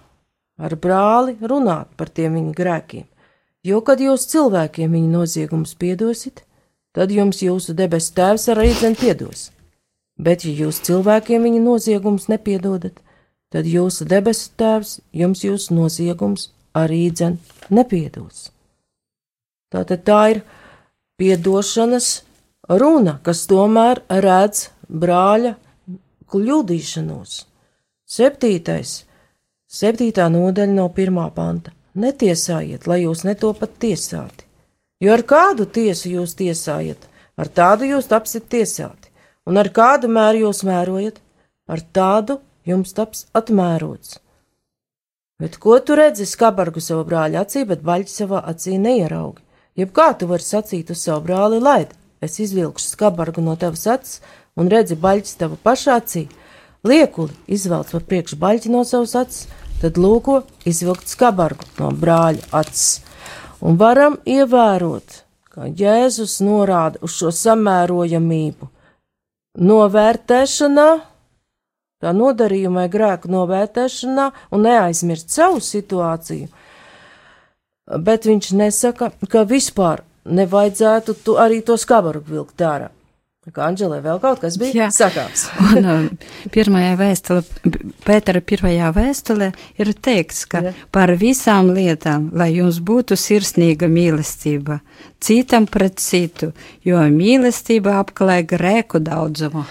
ar 0.58 0.74
brāli 0.82 1.36
runāt 1.38 1.90
par 1.98 2.10
tiem 2.10 2.34
viņa 2.38 2.54
grēkiem, 2.58 3.06
jo, 3.64 3.80
kad 3.82 4.00
jūs 4.00 4.26
cilvēkiem 4.30 4.92
viņa 4.94 5.10
noziegumus 5.12 5.74
piedosit, 5.78 6.44
tad 6.94 7.12
jums 7.14 7.42
jūsu 7.42 7.74
debesu 7.78 8.14
tēvs 8.16 8.48
arī 8.54 8.72
zem 8.74 8.96
piedos. 8.98 9.50
Bet, 10.18 10.44
ja 10.44 10.52
jūs 10.64 10.80
cilvēkiem 10.86 11.44
viņa 11.46 11.62
noziegumus 11.62 12.28
nepiedodat, 12.30 12.98
tad 13.54 13.66
jūsu 13.66 14.06
debesu 14.08 14.50
tēvs 14.58 14.98
jums 15.14 15.44
jūsu 15.46 15.76
noziegums 15.76 16.50
arī 16.74 17.08
dzen 17.10 17.38
nepiedos. 17.70 18.48
Tātad 19.72 20.04
tā 20.04 20.22
ir 20.32 20.42
piedošanas 21.20 22.22
runa, 22.68 23.18
kas 23.22 23.46
tomēr 23.50 24.02
redz 24.08 24.68
brāļa 24.88 25.54
kļūdīšanos. 26.32 27.44
Septītais 28.08 29.02
Septītā 29.68 30.30
nodaļa 30.32 30.72
no 30.72 30.86
pirmā 30.96 31.26
panta. 31.36 31.74
Netiesājiet, 31.98 32.86
lai 32.86 33.02
jūs 33.02 33.24
netopat 33.26 33.72
tiesāti. 33.82 34.46
Jo 35.02 35.14
ar 35.16 35.24
kādu 35.26 35.66
tiesu 35.66 36.12
jūs 36.12 36.36
tiesājat, 36.38 37.08
ar 37.38 37.50
tādu 37.50 37.88
jūs 37.88 38.06
tapsiet 38.10 38.46
tiesāti, 38.50 39.10
un 39.46 39.58
ar 39.58 39.70
kādu 39.74 40.10
mēru 40.10 40.46
jūs 40.46 40.62
mērojat, 40.66 41.18
ar 41.66 41.82
tādu 41.94 42.38
jums 42.66 42.94
taps 42.94 43.26
atmērots. 43.34 44.18
Bet 45.38 45.58
ko 45.62 45.78
tu 45.78 45.94
redzi 45.98 46.26
skabargu 46.26 46.82
savu 46.82 47.04
brāļa 47.06 47.44
acī, 47.44 47.62
bet 47.66 47.84
baļķi 47.86 48.14
savā 48.14 48.42
acī 48.50 48.78
neieraugi? 48.82 49.42
Jeb 49.78 49.92
kā 49.94 50.10
tu 50.18 50.26
vari 50.26 50.42
sacīt 50.42 50.90
uz 50.90 51.02
savu 51.02 51.22
brāli, 51.28 51.60
laid, 51.62 51.92
es 52.22 52.40
izvilkšu 52.42 52.94
skabargu 52.96 53.42
no 53.46 53.54
tavas 53.54 53.86
acis 53.86 54.18
un 54.58 54.70
redzi 54.70 54.98
baļķis 54.98 55.38
tava 55.38 55.58
pašā 55.62 56.00
acī, 56.02 56.24
liekuli 56.82 57.34
izvelc 57.54 57.94
pa 57.94 58.02
priekšu 58.10 58.38
baļķi 58.42 58.74
no 58.74 58.82
savas 58.86 59.14
acis, 59.22 59.46
tad 59.82 59.98
lūko 60.00 60.42
izvilkt 60.68 61.10
skabargu 61.10 61.66
no 61.78 61.90
brāļa 61.94 62.50
acis. 62.60 63.00
Un 63.64 63.78
varam 63.78 64.18
ievērot, 64.26 65.22
ka 65.50 65.66
Jēzus 65.66 66.38
norāda 66.46 67.00
uz 67.02 67.16
šo 67.18 67.32
samērojamību. 67.34 68.68
Novērtēšanā, 69.58 70.88
tā 71.98 72.12
nodarījuma 72.14 72.84
vai 72.84 72.92
grēku 72.92 73.30
novērtēšanā 73.32 74.28
un 74.54 74.62
neaizmirst 74.66 75.34
savu 75.34 75.58
situāciju, 75.64 76.46
bet 78.04 78.28
viņš 78.28 78.52
nesaka, 78.60 79.10
ka 79.26 79.42
vispār 79.48 80.04
nevajadzētu 80.28 81.34
arī 81.40 81.62
to 81.66 81.78
skabargu 81.80 82.36
vilkt 82.36 82.62
ārā. 82.62 82.92
Kā 83.54 83.68
Anģelē 83.70 84.02
vēl 84.04 84.18
kaut 84.20 84.42
kas 84.42 84.58
bija 84.60 84.84
Jā. 84.84 84.86
sakāms. 84.92 85.46
un 85.72 85.86
um, 85.88 86.06
pirmajā 86.52 86.94
vēstulē, 87.00 87.42
Pētera 88.04 88.42
pirmajā 88.44 88.90
vēstulē 88.96 89.48
ir 89.80 89.92
teikts, 90.04 90.42
ka 90.50 90.62
Jā. 90.66 90.72
par 90.92 91.14
visām 91.20 91.70
lietām, 91.76 92.28
lai 92.36 92.50
jums 92.58 92.82
būtu 92.84 93.16
sirsnīga 93.16 93.88
mīlestība, 93.88 94.80
citam 95.24 95.68
pret 95.70 95.96
citu, 96.02 96.52
jo 96.84 97.00
mīlestība 97.14 97.98
apklāj 98.02 98.44
grēku 98.52 99.00
daudzumu. 99.00 99.64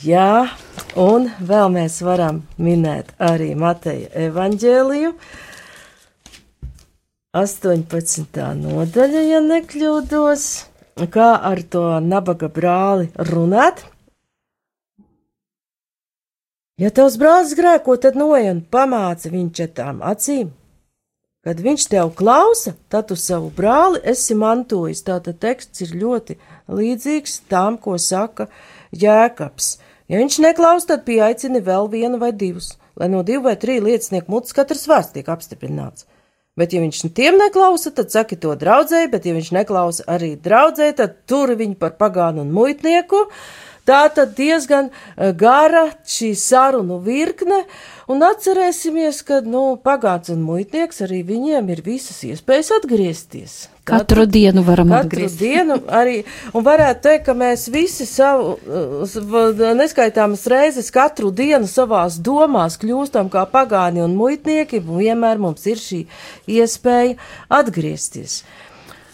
Jā, 0.00 0.48
un 0.96 1.28
vēl 1.42 1.72
mēs 1.74 1.98
varam 2.06 2.44
minēt 2.56 3.10
arī 3.20 3.52
Mateja 3.58 4.08
evaņģēliju. 4.28 5.16
18. 7.36 8.42
nodaļa, 8.62 9.22
ja 9.24 9.40
nekļūdos 9.44 10.46
kā 10.96 11.32
ar 11.40 11.62
to 11.62 12.00
nabaga 12.00 12.48
brāli 12.48 13.10
runāt. 13.16 13.84
Ja 16.80 16.90
tavs 16.90 17.18
brālis 17.20 17.54
grēko, 17.54 17.96
tad 18.00 18.16
noej 18.18 18.50
un 18.50 18.60
pamāci 18.64 19.30
viņu 19.30 19.52
četrām 19.54 20.02
acīm. 20.02 20.50
Kad 21.42 21.58
viņš 21.58 21.88
tev 21.90 22.12
klausa, 22.14 22.76
tad 22.88 23.08
tu 23.10 23.16
savu 23.18 23.50
brāli 23.54 23.98
esi 24.12 24.34
mantojis. 24.38 25.02
Tātad 25.02 25.40
teksts 25.42 25.82
ir 25.82 25.96
ļoti 25.98 26.36
līdzīgs 26.70 27.40
tam, 27.50 27.78
ko 27.82 27.96
saka 27.98 28.46
Jēkabs. 28.94 29.76
Ja 30.10 30.20
viņš 30.20 30.38
neklaus, 30.44 30.86
tad 30.86 31.02
pieaicini 31.06 31.62
vēl 31.64 31.90
vienu 31.90 32.20
vai 32.22 32.30
divus, 32.32 32.76
lai 32.94 33.08
no 33.10 33.24
divu 33.26 33.48
vai 33.48 33.56
trīs 33.58 33.82
liecinieku 33.82 34.30
mutes 34.30 34.54
katrs 34.54 34.86
vārds 34.90 35.10
tiek 35.14 35.28
apstiprināts. 35.34 36.06
Bet, 36.52 36.74
ja 36.76 36.82
viņš 36.82 36.98
tiem 37.16 37.38
neklausa, 37.40 37.94
tad 37.96 38.12
saki 38.12 38.36
to 38.36 38.52
draudzēji, 38.60 39.08
bet, 39.08 39.24
ja 39.24 39.32
viņš 39.32 39.46
neklausa 39.56 40.04
arī 40.12 40.34
draudzēji, 40.36 40.98
tad 40.98 41.14
turi 41.24 41.56
viņu 41.56 41.78
par 41.80 41.94
pagānu 41.96 42.44
un 42.44 42.52
muitnieku. 42.52 43.22
Tā 43.88 44.02
tad 44.12 44.36
diezgan 44.36 44.90
eh, 44.92 45.32
gara 45.32 45.86
šī 46.04 46.34
sarunu 46.36 47.00
virkne, 47.02 47.64
un 48.12 48.20
atcerēsimies, 48.28 49.24
ka, 49.26 49.40
nu, 49.48 49.64
pagāns 49.80 50.28
un 50.34 50.44
muitnieks 50.44 51.00
arī 51.08 51.24
viņiem 51.32 51.72
ir 51.72 51.82
visas 51.88 52.20
iespējas 52.28 52.76
atgriezties. 52.82 53.62
Katru, 53.84 53.98
katru 53.98 54.26
dienu 54.30 54.62
varam 54.62 54.88
katru 54.88 55.08
atgriezties. 55.08 55.38
dienu 55.40 55.76
arī, 55.90 56.20
un 56.54 56.62
varētu 56.62 57.02
teikt, 57.02 57.24
ka 57.26 57.34
mēs 57.34 57.64
visi 57.66 58.06
savu, 58.06 58.52
neskaitāmas 59.74 60.44
reizes 60.46 60.90
katru 60.94 61.32
dienu 61.34 61.66
savās 61.66 62.20
domās 62.22 62.78
kļūstam 62.78 63.26
kā 63.32 63.42
pagāni 63.50 64.04
un 64.04 64.14
muitnieki, 64.14 64.84
un 64.86 65.02
vienmēr 65.02 65.42
mums 65.42 65.66
ir 65.66 65.82
šī 65.82 66.04
iespēja 66.46 67.18
atgriezties. 67.50 68.44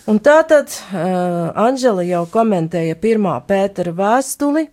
Un 0.09 0.21
tā 0.21 0.43
tad 0.45 0.69
uh, 0.69 1.49
Anžela 1.57 2.05
jau 2.05 2.27
komentēja 2.29 3.01
pirmā 3.01 3.39
Pētera 3.49 3.97
vēstuli, 3.97 4.69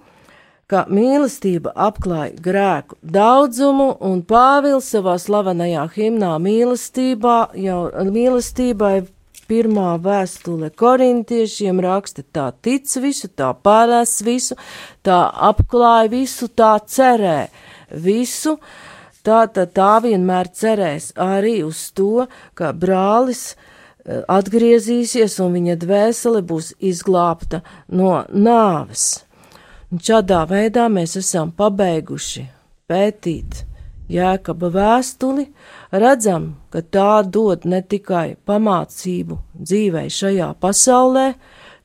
ka 0.67 0.83
mīlestība 0.91 1.71
apklāja 1.87 2.35
grēku 2.43 2.99
daudzumu, 2.99 3.93
un 4.03 4.23
Pāvils 4.27 4.91
savā 4.91 5.15
slavenajā 5.21 5.87
himnā 5.95 6.35
mīlestībā 6.43 7.39
jau 7.63 7.81
mīlestībai 8.11 8.95
pirmā 9.49 9.95
vēstule 10.01 10.71
korintiešiem 10.77 11.79
raksta, 11.83 12.23
tā 12.23 12.49
tic 12.65 12.89
visu, 13.01 13.29
tā 13.29 13.51
pārēs 13.65 14.19
visu, 14.25 14.57
tā 15.05 15.19
apklāja 15.49 16.11
visu, 16.11 16.49
tā 16.49 16.75
cerē 16.85 17.47
visu. 17.89 18.57
Tā 19.25 19.47
tad 19.49 19.71
tā 19.73 19.95
vienmēr 20.03 20.51
cerēs 20.53 21.09
arī 21.17 21.63
uz 21.65 21.79
to, 21.97 22.27
ka 22.53 22.69
brālis 22.77 23.55
eh, 23.55 24.21
atgriezīsies 24.21 25.39
un 25.41 25.55
viņa 25.57 25.79
dvēsele 25.81 26.43
būs 26.45 26.75
izglābta 26.77 27.63
no 27.89 28.19
nāves. 28.29 29.25
Un 29.89 29.97
šādā 29.97 30.43
veidā 30.49 30.85
mēs 30.93 31.17
esam 31.17 31.49
pabeiguši 31.57 32.45
pētīt 32.85 33.65
Jēkaba 34.11 34.69
vēstuli, 34.69 35.47
redzam, 35.91 36.55
ka 36.69 36.81
tā 36.81 37.23
dod 37.25 37.65
ne 37.65 37.81
tikai 37.81 38.35
pamācību 38.45 39.37
dzīvei 39.57 40.11
šajā 40.13 40.51
pasaulē, 40.61 41.25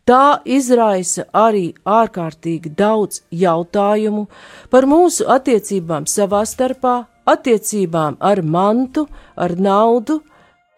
tā 0.05 0.41
izraisa 0.45 1.25
arī 1.33 1.71
ārkārtīgi 1.87 2.75
daudz 2.77 3.23
jautājumu 3.33 4.27
par 4.71 4.89
mūsu 4.91 5.25
attiecībām 5.33 6.05
savā 6.11 6.43
starpā, 6.45 7.07
attiecībām 7.25 8.19
ar 8.21 8.43
mantu, 8.43 9.07
ar 9.37 9.57
naudu, 9.57 10.21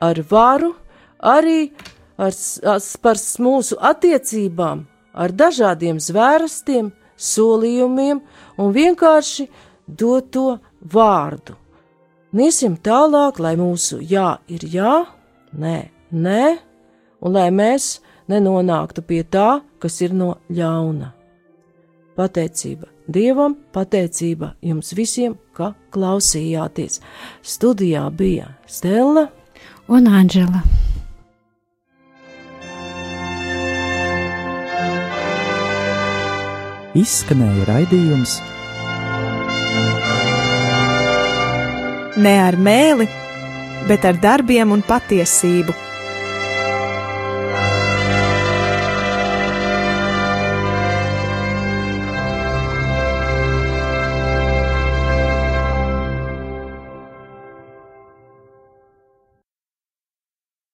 ar 0.01 0.23
varu, 0.31 0.75
arī 1.19 1.73
ar, 2.19 2.33
ar, 2.63 2.81
par 3.03 3.19
mūsu 3.43 3.79
attiecībām 3.81 4.87
ar 5.13 5.33
dažādiem 5.33 5.99
zvērstiem, 6.01 6.93
solījumiem 7.23 8.21
un 8.59 8.73
vienkārši 8.75 9.47
doto 9.87 10.59
vārdu. 10.83 11.57
Niesim 12.33 12.79
tālāk, 12.81 13.39
lai 13.45 13.57
mūsu 13.61 14.01
jā 14.01 14.39
ir 14.49 14.65
jā, 14.73 14.95
nē, 15.53 15.77
nē, 16.11 16.45
un 17.21 17.37
lai 17.37 17.51
mēs 17.53 17.99
nenonāktu 18.33 19.05
pie 19.05 19.21
tā, 19.25 19.61
kas 19.79 20.01
ir 20.01 20.17
no 20.17 20.37
ļauna. 20.49 21.13
Pateicība 22.17 22.89
Dievam, 23.13 23.57
pateicība 23.75 24.53
jums 24.63 24.93
visiem, 24.95 25.35
ka 25.57 25.73
klausījāties. 25.93 27.01
Studijā 27.43 28.07
bija 28.15 28.53
Stela 28.71 29.27
un 29.91 30.07
Anģela. 30.07 30.63
Izskanēja 36.95 37.67
raidījums 37.73 38.39
Ne 42.23 42.37
ar 42.39 42.55
mēli, 42.55 43.09
bet 43.89 44.05
ar 44.07 44.19
darbiem 44.23 44.71
un 44.77 44.85
patiesību 44.87 45.75